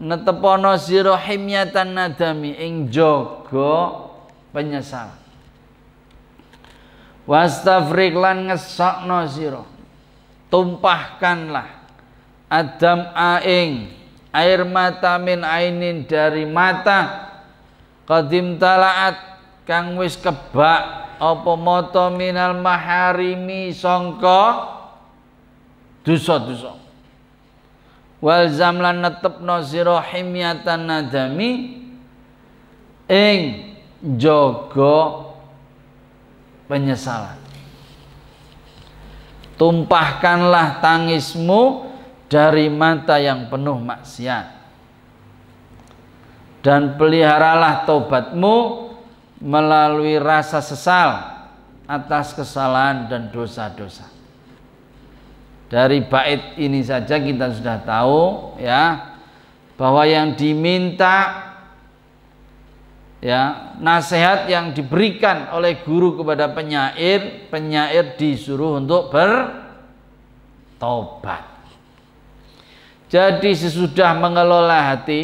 netepono 0.00 0.76
sira 0.80 1.16
himyatan 1.20 1.92
nadami 1.92 2.56
ing 2.56 2.88
jaga 2.88 4.08
penyesal. 4.52 5.12
Wastafrik 7.26 8.16
lan 8.16 8.48
ngesokno 8.48 9.18
sira. 9.28 9.62
Tumpahkanlah 10.46 11.68
adam 12.46 13.10
aing 13.12 13.90
air 14.30 14.62
mata 14.64 15.20
min 15.20 15.44
ainin 15.44 16.08
dari 16.08 16.48
mata. 16.48 17.28
Qadim 18.06 18.54
talaat 18.62 19.18
kang 19.66 19.98
wis 19.98 20.14
kebak 20.14 21.18
apa 21.18 21.52
mata 21.58 22.06
minal 22.14 22.54
maharimi 22.54 23.74
sangka? 23.74 24.72
Dosa-dosa 26.06 26.85
wal 28.26 28.50
zamlan 28.50 29.06
netepno 29.06 29.62
sira 29.62 30.02
himyatan 30.02 30.90
nadami 30.90 31.78
ing 33.06 33.38
jaga 34.18 35.30
penyesalan. 36.66 37.38
Tumpahkanlah 39.54 40.82
tangismu 40.82 41.86
dari 42.26 42.66
mata 42.66 43.22
yang 43.22 43.46
penuh 43.46 43.78
maksiat. 43.78 44.58
Dan 46.66 46.98
peliharalah 46.98 47.86
tobatmu 47.86 48.90
melalui 49.38 50.18
rasa 50.18 50.58
sesal 50.58 51.38
atas 51.86 52.34
kesalahan 52.34 53.06
dan 53.06 53.30
dosa-dosa 53.30 54.15
dari 55.66 55.98
bait 56.06 56.54
ini 56.58 56.78
saja 56.86 57.18
kita 57.18 57.50
sudah 57.58 57.82
tahu 57.82 58.54
ya 58.62 59.14
bahwa 59.74 60.06
yang 60.06 60.38
diminta 60.38 61.42
ya 63.18 63.74
nasihat 63.82 64.46
yang 64.46 64.70
diberikan 64.70 65.50
oleh 65.50 65.82
guru 65.82 66.14
kepada 66.22 66.54
penyair 66.54 67.50
penyair 67.50 68.14
disuruh 68.14 68.78
untuk 68.78 69.10
bertobat. 69.10 69.58
Jadi 73.06 73.54
sesudah 73.54 74.18
mengelola 74.18 74.94
hati 74.94 75.22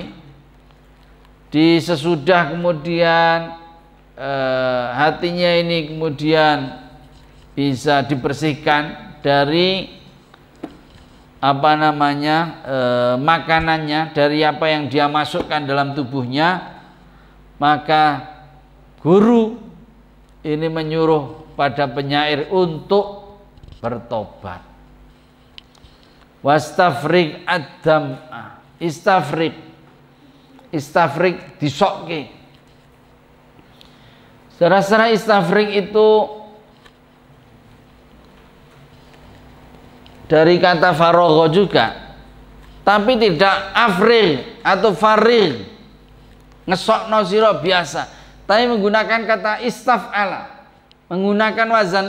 di 1.53 1.78
sesudah 1.78 2.55
kemudian 2.55 3.59
eh, 4.18 4.84
hatinya 4.97 5.51
ini 5.59 5.95
kemudian 5.95 6.82
bisa 7.53 8.03
dibersihkan 8.07 9.14
dari 9.20 10.01
apa 11.43 11.74
namanya 11.74 12.38
e, 12.62 12.78
makanannya 13.18 14.14
dari 14.14 14.47
apa 14.47 14.70
yang 14.70 14.86
dia 14.86 15.11
masukkan 15.11 15.59
dalam 15.66 15.90
tubuhnya 15.99 16.78
maka 17.59 18.30
guru 19.03 19.59
ini 20.47 20.70
menyuruh 20.70 21.55
pada 21.59 21.90
penyair 21.90 22.47
untuk 22.55 23.38
bertobat. 23.82 24.62
Wastafrik 26.43 27.43
adam 27.47 28.18
istafrik. 28.78 29.55
Istafrik 30.72 31.61
disokke 31.61 32.43
secara 34.62 35.11
istafrik 35.11 35.74
itu 35.74 36.09
dari 40.33 40.57
kata 40.57 40.97
farogho 40.97 41.45
juga. 41.53 42.16
Tapi 42.80 43.20
tidak 43.20 43.76
afril 43.76 44.41
atau 44.64 44.97
faril 44.97 45.68
ngesok 46.64 47.12
siro 47.28 47.61
biasa. 47.61 48.09
Tapi 48.49 48.64
menggunakan 48.64 49.28
kata 49.28 49.53
istaf'ala. 49.68 50.64
Menggunakan 51.12 51.68
wazan 51.68 52.09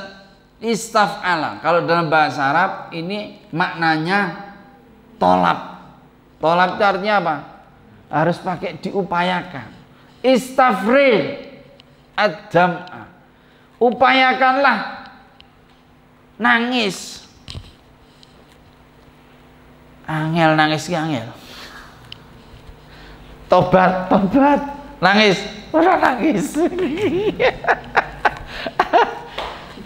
istaf'ala. 0.64 1.60
Kalau 1.60 1.84
dalam 1.84 2.08
bahasa 2.08 2.48
Arab 2.48 2.72
ini 2.96 3.44
maknanya 3.52 4.56
tolap. 5.20 5.84
Tolap 6.40 6.80
itu 6.80 6.84
artinya 6.88 7.16
apa? 7.20 7.36
harus 8.14 8.38
pakai 8.38 8.78
diupayakan. 8.78 9.74
Istafril 10.22 11.50
adam 12.14 12.86
upayakanlah. 13.82 15.10
Nangis 16.38 17.23
angel 20.08 20.56
nangis 20.56 20.88
ki 20.88 20.96
angel? 20.96 21.28
Tobat 23.48 24.10
tobat. 24.10 24.62
Nangis? 25.04 25.38
Ora 25.74 26.00
nangis. 26.00 26.56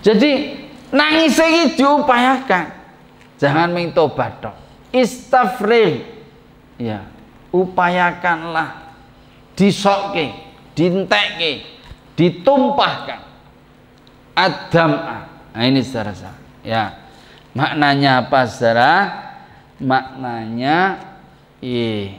Jadi 0.05 0.31
nangis 0.93 1.35
ini 1.41 1.73
diupayakan. 1.73 2.65
Jangan 3.37 3.69
main 3.69 3.93
tobat 3.93 4.41
dong 4.41 4.67
istafril 4.91 6.05
ya 6.79 7.05
upayakanlah. 7.51 8.89
Disokke 9.57 10.37
dintekke 10.77 11.65
ditumpahkan. 12.13 13.25
Adam 14.37 14.91
nah 15.57 15.65
ini 15.65 15.81
saudara 15.81 16.13
ya 16.61 16.93
maknanya 17.57 18.21
apa 18.21 18.45
saudara 18.45 18.93
maknanya 19.81 21.01
eh, 21.61 22.17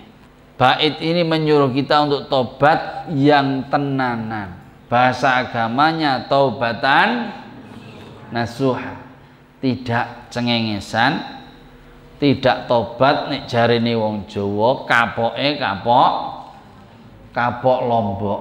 bait 0.59 0.95
ini 0.99 1.23
menyuruh 1.23 1.71
kita 1.75 2.07
untuk 2.07 2.27
tobat 2.31 3.11
yang 3.15 3.67
tenanan. 3.71 4.59
Bahasa 4.89 5.45
agamanya 5.45 6.27
taubatan 6.27 7.31
nasuha. 8.33 9.07
Tidak 9.59 10.31
cengengesan 10.31 11.39
tidak 12.19 12.67
tobat 12.67 13.31
nek 13.31 13.47
jarine 13.47 13.95
wong 13.95 14.27
Jawa 14.27 14.87
kapoke 14.87 15.59
kapok 15.59 16.13
kapok 17.31 17.81
lombok. 17.87 18.41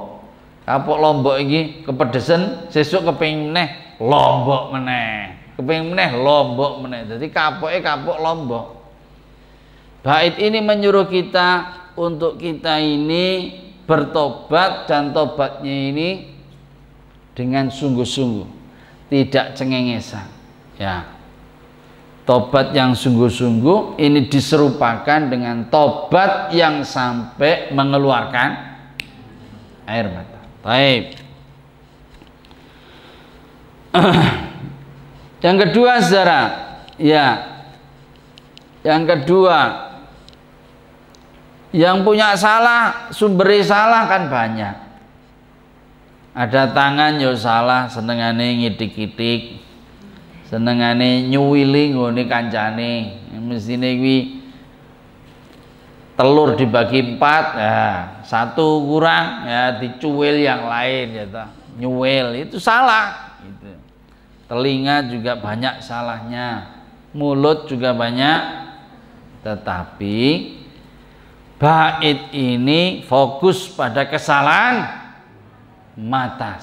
Kapok 0.66 0.98
lombok 0.98 1.36
iki 1.42 1.86
kepedesen 1.86 2.70
sesuk 2.74 3.06
kepengin 3.06 3.54
meneh 3.54 3.98
lombok 4.02 4.74
meneh. 4.74 5.38
Kepengin 5.58 5.94
meneh 5.94 6.10
lombok 6.18 6.86
meneh. 6.86 7.06
Dadi 7.06 7.30
kapoke 7.30 7.78
kapok 7.82 8.18
lombok 8.18 8.77
Bait 10.06 10.38
ini 10.40 10.62
menyuruh 10.64 11.10
kita 11.10 11.78
untuk 11.98 12.38
kita 12.38 12.78
ini 12.78 13.54
bertobat 13.88 14.86
dan 14.86 15.16
tobatnya 15.16 15.74
ini 15.92 16.10
dengan 17.34 17.72
sungguh-sungguh, 17.72 18.48
tidak 19.10 19.56
cengengesan. 19.56 20.28
Ya. 20.78 21.18
tobat 22.28 22.76
yang 22.76 22.92
sungguh-sungguh 22.92 23.98
ini 24.04 24.28
diserupakan 24.28 25.32
dengan 25.32 25.72
tobat 25.72 26.52
yang 26.52 26.84
sampai 26.84 27.72
mengeluarkan 27.72 28.50
air 29.88 30.12
mata. 30.12 30.44
Baik. 30.60 31.24
yang 35.46 35.56
kedua 35.56 36.04
saudara, 36.04 36.42
ya. 37.00 37.28
Yang 38.84 39.04
kedua, 39.16 39.87
yang 41.78 42.02
punya 42.02 42.34
salah, 42.34 43.14
sumber 43.14 43.54
salah 43.62 44.10
kan 44.10 44.26
banyak. 44.34 44.76
Ada 46.34 46.74
tangan 46.74 47.22
yo 47.22 47.38
salah, 47.38 47.86
senengane 47.86 48.66
ngidik-idik 48.66 49.68
senengane 50.48 51.28
nyuwili 51.28 51.92
nggone 51.92 52.24
kancane 52.24 52.92
mestine 53.44 54.00
kuwi 54.00 54.18
telur 56.16 56.56
dibagi 56.56 57.04
empat 57.04 57.46
ya 57.60 57.80
satu 58.24 58.88
kurang 58.88 59.44
ya 59.44 59.76
dicuil 59.76 60.40
yang 60.40 60.66
lain 60.72 61.08
ya 61.14 61.26
toh 61.28 61.48
nyuwil 61.78 62.48
itu 62.48 62.58
salah 62.64 63.38
gitu. 63.44 63.76
telinga 64.48 65.04
juga 65.12 65.36
banyak 65.36 65.84
salahnya 65.84 66.80
mulut 67.12 67.68
juga 67.68 67.92
banyak 67.92 68.40
tetapi 69.44 70.18
bait 71.58 72.30
ini 72.34 73.02
fokus 73.06 73.66
pada 73.74 74.06
kesalahan 74.06 74.86
mata 75.98 76.62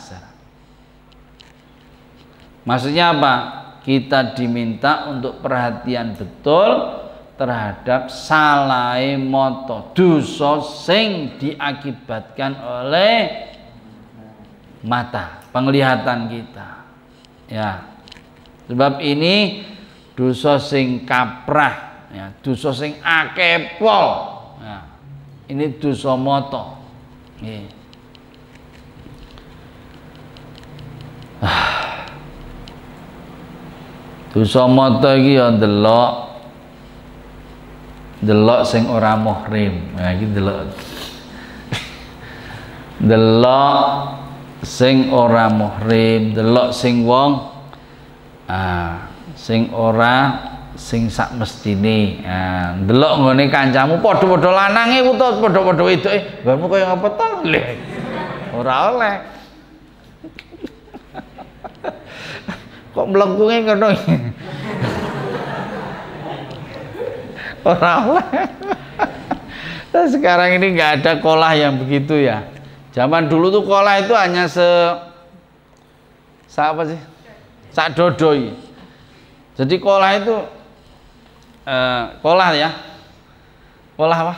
maksudnya 2.62 3.11
apa? 3.11 3.34
Kita 3.84 4.32
diminta 4.32 5.12
untuk 5.12 5.45
perhatian 5.45 6.16
betul 6.16 7.05
terhadap 7.36 8.09
salai 8.09 9.20
moto 9.20 9.92
dosa 9.92 10.64
sing 10.64 11.36
diakibatkan 11.36 12.57
oleh 12.64 13.16
mata 14.86 15.45
penglihatan 15.53 16.32
kita. 16.32 16.68
Ya. 17.53 17.92
Sebab 18.64 19.05
ini 19.05 19.68
dosa 20.16 20.57
sing 20.57 21.05
kaprah 21.05 22.09
ya 22.14 22.30
dosa 22.40 22.70
sing 22.70 22.97
akepol 23.03 24.34
ini 25.49 25.76
dosa 25.76 26.16
moto 26.16 26.80
ya. 27.45 27.59
ah 31.45 31.80
Dosa 34.34 34.66
mata 34.66 35.14
iki 35.14 35.38
ya 35.38 35.47
ndelok 35.55 36.34
delok 38.18 38.66
sing 38.66 38.90
ora 38.90 39.14
muhrim. 39.14 39.95
Nah 39.95 40.11
iki 40.11 40.26
delok. 40.26 40.74
delok 43.14 43.78
sing 44.66 45.14
ora 45.14 45.47
muhrim, 45.55 46.34
delok 46.34 46.74
sing 46.74 47.07
wong 47.07 47.47
ah 48.51 49.07
sing 49.38 49.70
ora 49.70 50.51
sing 50.75 51.11
sak 51.11 51.35
mestine. 51.39 52.22
Ah 52.27 52.75
delok 52.79 53.12
ngene 53.22 53.51
kancamu 53.51 54.03
padha-padha 54.03 54.51
lanange 54.51 55.03
utawa 55.07 55.39
padha-padha 55.39 55.83
wedoke, 55.83 56.20
nggonmu 56.43 56.66
kaya 56.70 56.85
ngapa 56.93 57.09
to? 57.14 57.29
Ora 58.55 58.75
oleh. 58.95 59.35
kok 62.95 63.07
melengkunge 63.11 63.57
ngono 63.66 63.89
orang 67.66 68.03
sekarang 70.14 70.51
ini 70.62 70.66
nggak 70.79 70.91
ada 71.03 71.12
kolah 71.18 71.59
yang 71.59 71.75
begitu 71.75 72.22
ya 72.22 72.47
zaman 72.95 73.27
dulu 73.27 73.51
tuh 73.51 73.66
kolah 73.66 73.99
itu 73.99 74.14
hanya 74.14 74.47
se 74.47 74.62
sa 76.47 76.70
apa 76.70 76.87
sih 76.87 77.01
sak 77.75 77.99
dodoi 77.99 78.55
jadi 79.59 79.75
kolah 79.83 80.14
itu 80.14 80.35
eh, 81.65 82.05
kolah 82.21 82.51
ya 82.53 82.71
kolah 83.97 84.19
apa 84.29 84.35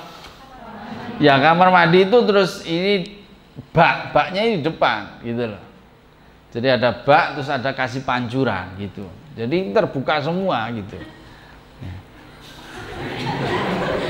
ya 1.18 1.38
kamar 1.42 1.68
mandi 1.74 2.06
itu 2.06 2.18
terus 2.26 2.62
ini 2.66 3.22
bak 3.70 4.14
baknya 4.14 4.42
ini 4.46 4.56
depan 4.62 5.20
gitu 5.24 5.50
loh 5.50 5.66
jadi 6.56 6.80
ada 6.80 6.88
bak 7.04 7.36
terus 7.36 7.52
ada 7.52 7.68
kasih 7.76 8.00
pancuran 8.00 8.72
gitu. 8.80 9.04
Jadi 9.36 9.76
terbuka 9.76 10.24
semua 10.24 10.64
gitu. 10.72 10.96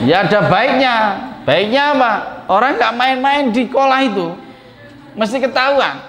Ya 0.06 0.22
ada 0.22 0.46
baiknya. 0.46 0.94
Baiknya 1.42 1.98
apa? 1.98 2.12
Orang 2.46 2.78
nggak 2.78 2.94
main-main 2.94 3.50
di 3.50 3.66
kolah 3.66 3.98
itu. 3.98 4.38
Mesti 5.18 5.42
ketahuan. 5.42 6.06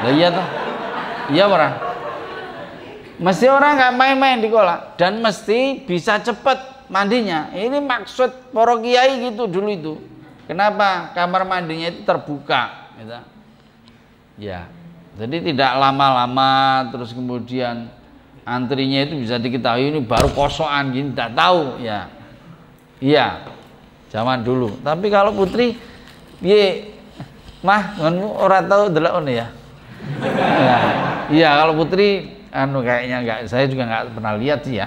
Nah, 0.00 0.12
iya 0.14 0.32
toh. 0.32 0.48
Iya 1.28 1.44
orang. 1.44 1.72
Mesti 3.18 3.50
orang 3.50 3.74
nggak 3.74 3.94
main-main 3.98 4.38
di 4.38 4.46
kolah 4.46 4.94
dan 4.94 5.18
mesti 5.18 5.82
bisa 5.82 6.22
cepat 6.22 6.86
mandinya. 6.86 7.50
Ini 7.50 7.82
maksud 7.82 8.54
para 8.54 8.78
kiai 8.78 9.26
gitu 9.26 9.50
dulu 9.50 9.68
itu. 9.74 9.94
Kenapa 10.46 11.10
kamar 11.12 11.42
mandinya 11.42 11.90
itu 11.90 12.06
terbuka? 12.06 12.94
Gitu. 12.94 13.18
Ya. 14.38 14.70
Jadi 15.18 15.50
tidak 15.50 15.74
lama-lama 15.82 16.86
terus 16.94 17.10
kemudian 17.10 17.90
antrinya 18.46 19.02
itu 19.02 19.18
bisa 19.18 19.34
diketahui 19.34 19.90
ini 19.90 19.98
baru 19.98 20.30
kosokan 20.30 20.94
gini 20.94 21.10
tidak 21.10 21.34
tahu 21.34 21.82
ya. 21.82 22.06
Iya. 23.02 23.26
Zaman 24.14 24.46
dulu. 24.46 24.78
Tapi 24.86 25.10
kalau 25.10 25.34
putri 25.34 25.74
piye 26.38 26.94
mah 27.66 27.98
ngono 27.98 28.38
ora 28.38 28.62
tahu 28.62 28.94
delok 28.94 29.26
ya. 29.26 29.50
ya. 30.62 30.78
Iya, 31.28 31.50
kalau 31.60 31.76
putri 31.76 32.37
anu 32.52 32.80
kayaknya 32.80 33.16
enggak 33.24 33.38
saya 33.48 33.68
juga 33.68 33.84
enggak 33.84 34.04
pernah 34.16 34.32
lihat 34.40 34.64
sih 34.64 34.80
ya. 34.80 34.86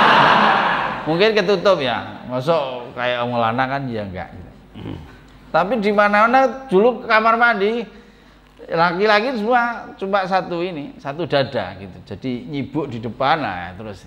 Mungkin 1.08 1.32
ketutup 1.32 1.80
ya. 1.80 2.20
Masuk 2.28 2.92
kayak 2.94 3.24
om 3.24 3.32
kan 3.40 3.82
ya 3.88 4.04
enggak 4.04 4.28
Tapi 5.50 5.82
di 5.82 5.90
mana-mana 5.90 6.70
dulu 6.70 7.02
kamar 7.08 7.34
mandi 7.34 7.82
laki-laki 8.70 9.34
semua 9.34 9.90
cuma 9.98 10.22
satu 10.28 10.62
ini 10.62 10.94
satu 11.02 11.26
dada 11.26 11.74
gitu. 11.80 11.98
Jadi 12.06 12.46
nyibuk 12.46 12.86
di 12.86 13.02
depan 13.02 13.42
lah 13.42 13.74
terus. 13.74 14.06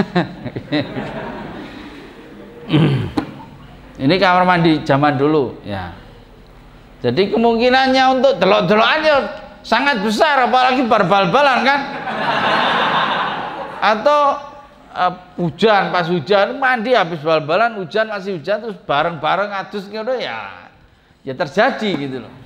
Ini 4.00 4.16
kamar 4.16 4.48
mandi 4.48 4.80
zaman 4.80 5.20
dulu 5.20 5.60
ya 5.60 5.99
jadi 7.00 7.32
kemungkinannya 7.32 8.04
untuk 8.20 8.36
delok-delokan 8.36 9.00
ya 9.00 9.16
sangat 9.64 10.04
besar 10.04 10.44
apalagi 10.44 10.84
bal-bal-balan 10.84 11.64
kan? 11.64 11.80
Atau 13.80 14.20
uh, 14.92 15.12
hujan 15.40 15.88
pas 15.88 16.04
hujan 16.04 16.60
mandi 16.60 16.92
habis 16.92 17.24
bal-balan 17.24 17.80
hujan 17.80 18.12
masih 18.12 18.36
hujan 18.36 18.60
terus 18.60 18.76
bareng-bareng 18.84 19.48
adus 19.48 19.88
gitu 19.88 20.12
ya 20.20 20.68
ya 21.24 21.32
terjadi 21.32 21.90
gitu 21.96 22.16
loh. 22.20 22.34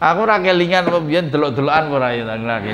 Aku 0.00 0.24
ora 0.24 0.40
kelingan 0.40 0.88
apa 0.88 1.00
biyen 1.00 1.32
delok-delokan 1.32 1.84
ora 1.92 2.12
ya 2.12 2.24
lagi 2.28 2.72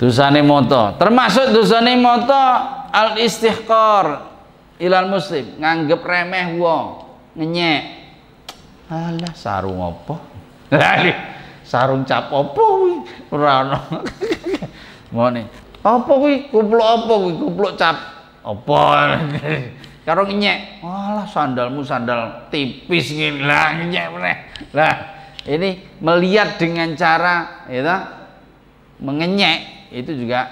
dosane 0.00 0.40
moto 0.40 0.96
termasuk 0.96 1.52
dosane 1.52 1.92
moto 2.00 2.44
al 2.90 3.20
istihqar 3.20 4.30
ilal 4.80 5.06
muslim. 5.12 5.60
Nganggep 5.60 6.00
remeh 6.00 6.56
wong. 6.56 6.86
Ngenyek. 7.36 7.82
Alah 8.90 9.34
sarung 9.36 9.78
apa? 9.78 10.18
Sarung 11.62 12.02
cap 12.02 12.32
apa 12.34 12.58
kuwi? 12.58 13.06
Ora 13.30 13.62
ono. 13.62 13.78
Ngene. 15.14 15.42
Apa 15.86 16.10
kuwi? 16.10 16.50
Kupluk 16.50 16.82
apa 16.82 17.12
kuwi? 17.14 17.32
Kupluk 17.38 17.72
cap 17.78 17.96
apa? 18.42 18.80
Karo 20.08 20.26
nyek 20.26 20.82
walah 20.82 21.28
sandalmu 21.28 21.86
sandal 21.86 22.50
tipis 22.50 23.14
ngene. 23.14 23.46
Lah 23.46 23.78
nyek 23.78 24.06
meneh. 24.10 24.36
Lah 24.74 24.94
ini 25.46 25.86
melihat 26.02 26.58
dengan 26.58 26.98
cara 26.98 27.68
ya 27.70 28.18
mengenyek 28.98 29.79
itu 29.90 30.12
juga 30.14 30.50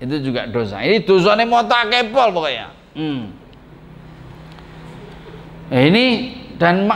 itu 0.00 0.16
juga 0.24 0.48
dosa 0.48 0.80
ini 0.80 1.04
dosanya 1.04 1.44
mau 1.44 1.64
tak 1.64 1.92
kepol 1.92 2.30
pokoknya 2.32 2.68
hmm. 2.96 3.24
Nah, 5.70 5.86
ini 5.86 6.34
dan 6.58 6.90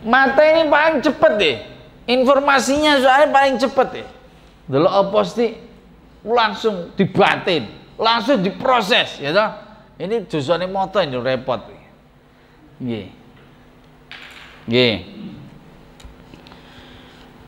mata 0.00 0.40
ini 0.40 0.72
paling 0.72 1.04
cepet 1.04 1.32
deh 1.36 1.56
informasinya 2.08 2.96
soalnya 2.96 3.28
paling 3.28 3.60
cepet 3.60 4.08
delok 4.72 4.94
apa 5.04 5.20
sih 5.28 5.52
langsung 6.24 6.96
dibatin 6.96 7.80
langsung 8.00 8.40
diproses 8.40 9.20
ya 9.20 9.30
toh. 9.36 9.50
Ini 10.00 10.24
dosane 10.24 10.64
moto 10.64 10.96
ini 10.96 11.12
repot. 11.20 11.60
Nggih. 12.80 13.06
Nggih. 14.64 14.94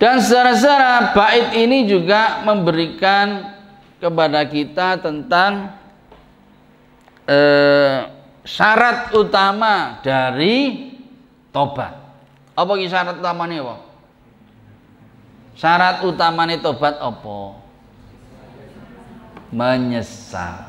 Dan 0.03 0.19
secara-secara 0.19 1.15
bait 1.15 1.55
ini 1.63 1.87
juga 1.87 2.43
memberikan 2.43 3.55
kepada 4.03 4.43
kita 4.51 4.99
tentang 4.99 5.79
eh, 7.23 8.11
syarat 8.43 9.15
utama 9.15 10.03
dari 10.03 10.91
tobat. 11.55 11.95
Apa 12.59 12.73
syarat 12.83 13.23
utamanya 13.23 13.63
apa? 13.63 13.77
Syarat 15.55 15.97
utamanya 16.03 16.59
tobat 16.59 16.99
apa? 16.99 17.63
Menyesal. 19.55 20.67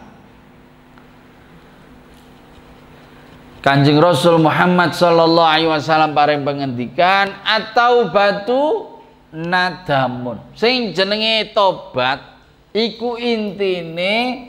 Kanjeng 3.66 3.98
Rasul 3.98 4.38
Muhammad 4.38 4.94
sallallahu 4.94 5.50
alaihi 5.50 5.74
wasallam 5.74 6.14
paring 6.14 6.46
pengendikan 6.46 7.34
atau 7.42 8.14
batu 8.14 8.93
nadamun. 9.34 10.38
Sing 10.54 10.94
jenenge 10.94 11.52
tobat 11.58 12.22
iku 12.70 13.18
intine 13.18 14.48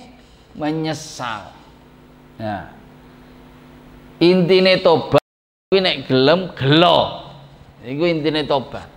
menyesal. 0.53 1.51
Nah. 2.37 2.68
Intine 4.20 4.78
tobat 4.85 5.24
kuwi 5.72 5.80
nek 5.80 6.05
gelem 6.05 6.53
gelo. 6.53 7.24
Iku 7.80 8.05
intine 8.05 8.45
tobat. 8.45 8.93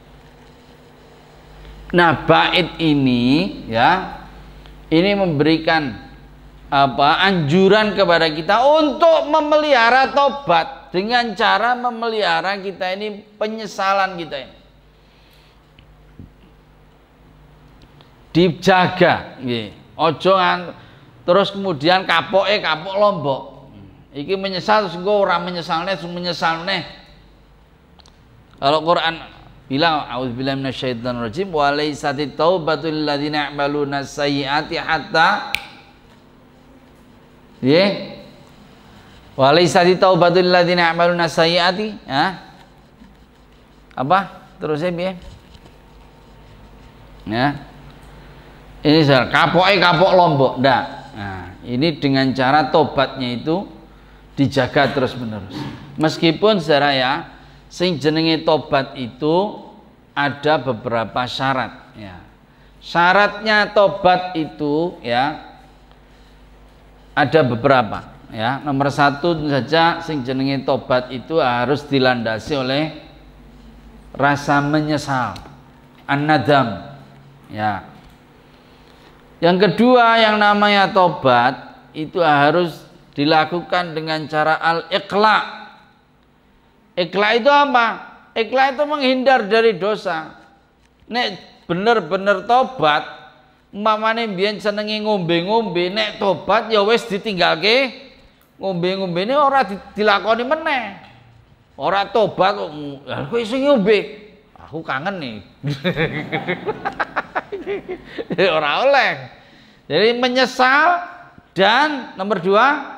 Nah, 1.88 2.28
bait 2.28 2.76
ini 2.84 3.64
ya 3.72 4.20
ini 4.92 5.16
memberikan 5.16 5.96
apa 6.68 7.24
anjuran 7.24 7.96
kepada 7.96 8.28
kita 8.28 8.60
untuk 8.60 9.32
memelihara 9.32 10.12
tobat 10.12 10.92
dengan 10.92 11.32
cara 11.32 11.80
memelihara 11.80 12.60
kita 12.60 12.92
ini 12.92 13.24
penyesalan 13.40 14.20
kita 14.20 14.36
ini 14.36 14.57
dijaga 18.38 19.42
nggih 19.42 19.98
ojo 19.98 20.38
terus 21.26 21.50
kemudian 21.50 22.06
kapok 22.06 22.46
eh 22.46 22.62
kapok 22.62 22.94
lombok 22.94 23.42
iki 24.14 24.38
menyesal 24.38 24.86
terus 24.86 25.02
engko 25.02 25.26
ora 25.26 25.42
menyesalne 25.42 25.98
terus 25.98 26.14
menyesalne 26.14 26.86
kalau 28.62 28.86
Quran 28.86 29.18
bilang 29.66 30.06
auzubillahi 30.06 30.62
minasyaitonir 30.62 31.34
rajim 31.34 31.50
wa 31.50 31.74
laysatit 31.74 32.38
taubatul 32.38 33.10
ladzina 33.10 33.50
ya'maluna 33.50 34.06
sayyiati 34.06 34.78
hatta 34.78 35.58
Ya. 37.62 38.14
Wa 39.38 39.54
laysati 39.54 39.98
taubatul 39.98 40.50
ladzina 40.50 40.94
ya'maluna 40.94 41.30
sayyiati, 41.30 41.94
ya. 42.06 42.38
Apa? 43.98 44.50
Terusnya 44.62 44.94
piye? 44.94 45.12
Ya. 47.26 47.58
Ini 48.86 49.04
kapoke 49.34 49.74
kapok 49.82 50.12
lombok, 50.14 50.54
ndak. 50.62 50.84
Nah, 51.18 51.44
ini 51.66 51.98
dengan 51.98 52.30
cara 52.34 52.70
tobatnya 52.70 53.34
itu 53.34 53.66
dijaga 54.38 54.94
terus 54.94 55.18
menerus. 55.18 55.58
Meskipun 55.98 56.62
saudara 56.62 56.94
ya, 56.94 57.14
sing 57.68 57.98
jenenge 57.98 58.46
tobat 58.46 58.94
itu 58.94 59.66
ada 60.14 60.62
beberapa 60.62 61.26
syarat 61.26 61.94
ya. 61.98 62.22
Syaratnya 62.78 63.74
tobat 63.74 64.38
itu 64.38 65.02
ya 65.02 65.48
ada 67.18 67.42
beberapa 67.42 68.14
ya 68.30 68.62
nomor 68.62 68.94
satu 68.94 69.50
saja 69.50 70.04
sing 70.06 70.22
jenenge 70.22 70.62
tobat 70.68 71.10
itu 71.10 71.42
harus 71.42 71.82
dilandasi 71.90 72.54
oleh 72.54 72.84
rasa 74.14 74.62
menyesal 74.62 75.34
an-nadam 76.06 76.94
ya 77.50 77.97
yang 79.38 79.58
kedua 79.62 80.18
yang 80.18 80.42
namanya 80.42 80.90
tobat 80.90 81.78
itu 81.94 82.18
harus 82.22 82.86
dilakukan 83.14 83.94
dengan 83.98 84.26
cara 84.30 84.58
al-iqla. 84.58 85.38
Iqla 86.98 87.28
itu 87.38 87.50
apa? 87.50 87.88
iqla 88.38 88.74
itu 88.74 88.84
menghindar 88.86 89.50
dari 89.50 89.74
dosa. 89.78 90.38
Nek 91.10 91.42
bener-bener 91.66 92.46
tobat 92.46 93.06
umpamane 93.74 94.30
mbiyen 94.30 94.62
senenge 94.62 95.02
ngombe-ngombe 95.02 95.90
nek 95.90 96.22
tobat 96.22 96.70
ya 96.70 96.86
wis 96.86 97.06
ditinggalke. 97.10 98.06
Ngombe-ngombe 98.58 99.22
ini 99.22 99.38
ora 99.38 99.66
dilakoni 99.94 100.44
meneh. 100.46 100.84
Ora 101.78 102.10
tobat 102.10 102.58
kok 102.58 102.70
kowe 103.30 103.42
sing 103.42 103.70
ngombe? 103.70 104.26
Aku 104.68 104.84
kangen 104.84 105.16
nih 105.24 105.36
ora 108.58 108.72
oleh. 108.86 109.12
Jadi 109.88 110.10
menyesal 110.20 111.04
dan 111.56 112.14
nomor 112.20 112.44
dua 112.44 112.98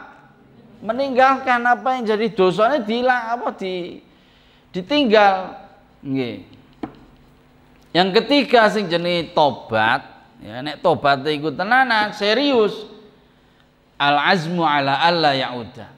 meninggalkan 0.79 1.59
apa 1.63 1.99
yang 1.99 2.03
jadi 2.07 2.27
dosanya 2.33 2.79
dilang 2.81 3.23
apa 3.39 3.49
di 3.55 4.01
ditinggal. 4.73 5.55
Nggih. 6.01 6.37
Yang 7.89 8.09
ketiga 8.21 8.69
sing 8.69 8.85
jenis 8.85 9.33
tobat 9.33 10.05
ya 10.39 10.61
nek 10.63 10.79
tobat 10.79 11.25
iku 11.27 11.51
tenanan 11.53 12.15
serius. 12.15 12.73
Al 13.99 14.15
azmu 14.31 14.63
ala 14.63 15.03
alla 15.03 15.35
yauda. 15.35 15.91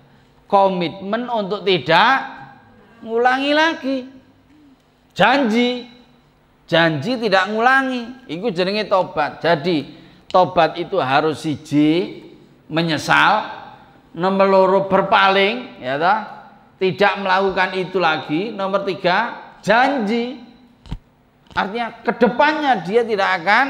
Komitmen 0.50 1.30
untuk 1.30 1.62
tidak 1.62 2.26
ngulangi 3.06 3.52
lagi. 3.54 3.98
Janji 5.12 5.91
janji 6.72 7.20
tidak 7.20 7.52
ngulangi. 7.52 8.32
Itu 8.32 8.48
jenenge 8.56 8.88
tobat. 8.88 9.44
Jadi 9.44 9.92
tobat 10.32 10.80
itu 10.80 10.96
harus 11.04 11.44
siji 11.44 12.24
menyesal 12.72 13.52
nomor 14.16 14.48
loro 14.48 14.80
berpaling 14.88 15.84
ya 15.84 16.00
toh? 16.00 16.20
Tidak 16.80 17.14
melakukan 17.20 17.76
itu 17.76 18.00
lagi. 18.00 18.56
Nomor 18.56 18.88
tiga 18.88 19.36
janji. 19.60 20.40
Artinya 21.52 22.00
ke 22.00 22.16
depannya 22.16 22.80
dia 22.88 23.04
tidak 23.04 23.44
akan 23.44 23.66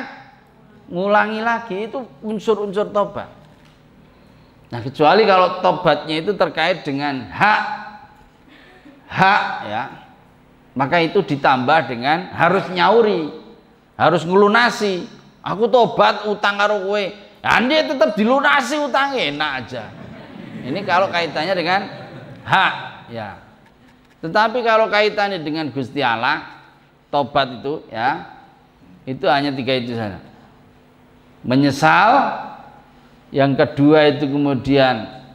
ngulangi 0.93 1.41
lagi. 1.41 1.89
Itu 1.89 2.05
unsur-unsur 2.21 2.93
tobat. 2.93 3.27
Nah, 4.71 4.79
kecuali 4.79 5.27
kalau 5.27 5.59
tobatnya 5.59 6.23
itu 6.23 6.31
terkait 6.37 6.87
dengan 6.87 7.27
hak. 7.27 7.63
Hak 9.11 9.43
ya. 9.67 9.83
Maka 10.71 11.03
itu 11.03 11.19
ditambah 11.19 11.91
dengan 11.91 12.31
harus 12.31 12.65
nyauri, 12.71 13.31
harus 13.99 14.23
ngelunasi. 14.23 15.03
Aku 15.43 15.67
tobat 15.67 16.23
utang 16.29 16.55
karo 16.55 16.87
kowe. 16.87 17.03
Andi 17.41 17.75
tetap 17.89 18.13
dilunasi 18.13 18.77
utang 18.79 19.17
enak 19.17 19.51
aja. 19.65 19.89
Ini 20.61 20.79
kalau 20.85 21.09
kaitannya 21.09 21.53
dengan 21.57 21.81
hak 22.45 22.73
ya. 23.09 23.41
Tetapi 24.21 24.61
kalau 24.61 24.87
kaitannya 24.87 25.41
dengan 25.41 25.73
Gusti 25.73 26.05
Allah, 26.05 26.45
tobat 27.09 27.57
itu 27.57 27.81
ya, 27.89 28.29
itu 29.09 29.25
hanya 29.25 29.49
tiga 29.49 29.73
itu 29.73 29.97
saja 29.97 30.31
menyesal 31.41 32.37
yang 33.33 33.57
kedua 33.57 34.13
itu 34.13 34.29
kemudian 34.29 35.25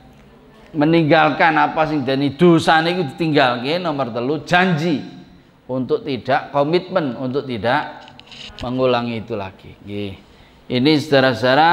meninggalkan 0.77 1.57
apa 1.57 1.89
sing 1.89 2.05
dani 2.05 2.37
dosa 2.37 2.79
itu 2.85 3.03
ditinggalkan 3.17 3.83
nomor 3.83 4.13
telu 4.13 4.45
janji 4.47 5.03
untuk 5.67 6.07
tidak 6.07 6.55
komitmen 6.55 7.19
untuk 7.19 7.47
tidak 7.47 8.07
mengulangi 8.63 9.23
itu 9.23 9.35
lagi. 9.35 9.73
Ini 10.67 10.93
saudara-saudara 10.99 11.71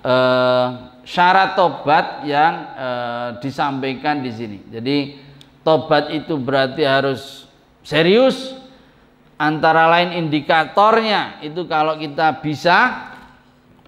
eh, 0.00 0.66
syarat 1.04 1.56
tobat 1.56 2.06
yang 2.24 2.54
eh, 2.76 3.28
disampaikan 3.40 4.24
di 4.24 4.32
sini. 4.32 4.58
Jadi 4.72 4.96
tobat 5.60 6.12
itu 6.12 6.36
berarti 6.36 6.82
harus 6.84 7.48
serius. 7.84 8.64
Antara 9.36 9.84
lain 9.92 10.16
indikatornya 10.16 11.44
itu 11.44 11.68
kalau 11.68 12.00
kita 12.00 12.40
bisa 12.40 13.12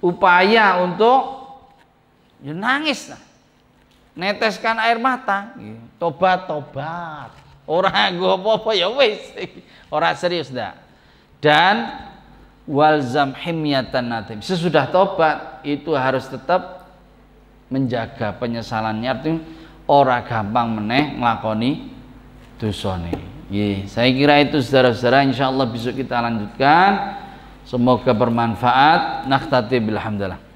upaya 0.04 0.84
untuk 0.84 1.40
ya 2.44 2.52
nangis 2.52 3.16
neteskan 4.12 4.76
air 4.76 5.00
mata. 5.00 5.56
Tobat 5.96 6.44
tobat 6.44 7.37
orang 7.68 8.16
gue 8.16 8.32
apa-apa 8.32 8.70
ya 8.72 8.88
wis. 8.88 9.20
Orang 9.92 10.16
serius 10.16 10.48
dah 10.48 10.76
dan 11.38 12.08
walzam 12.68 13.32
himyatan 13.32 14.10
natim 14.10 14.42
sesudah 14.42 14.90
tobat 14.90 15.62
itu 15.64 15.94
harus 15.94 16.26
tetap 16.28 16.90
menjaga 17.68 18.32
penyesalannya. 18.36 19.08
Artinya 19.08 19.40
orang 19.88 20.24
gampang 20.24 20.68
meneh 20.80 21.16
ngelakoni 21.16 21.70
dosane. 22.56 23.12
Saya 23.88 24.12
kira 24.12 24.44
itu 24.44 24.60
saudara-saudara. 24.60 25.24
Insyaallah 25.24 25.66
besok 25.72 25.96
kita 25.96 26.20
lanjutkan. 26.20 27.16
Semoga 27.64 28.12
bermanfaat. 28.12 29.24
Nakhtati 29.24 29.80
bilhamdulillah. 29.80 30.47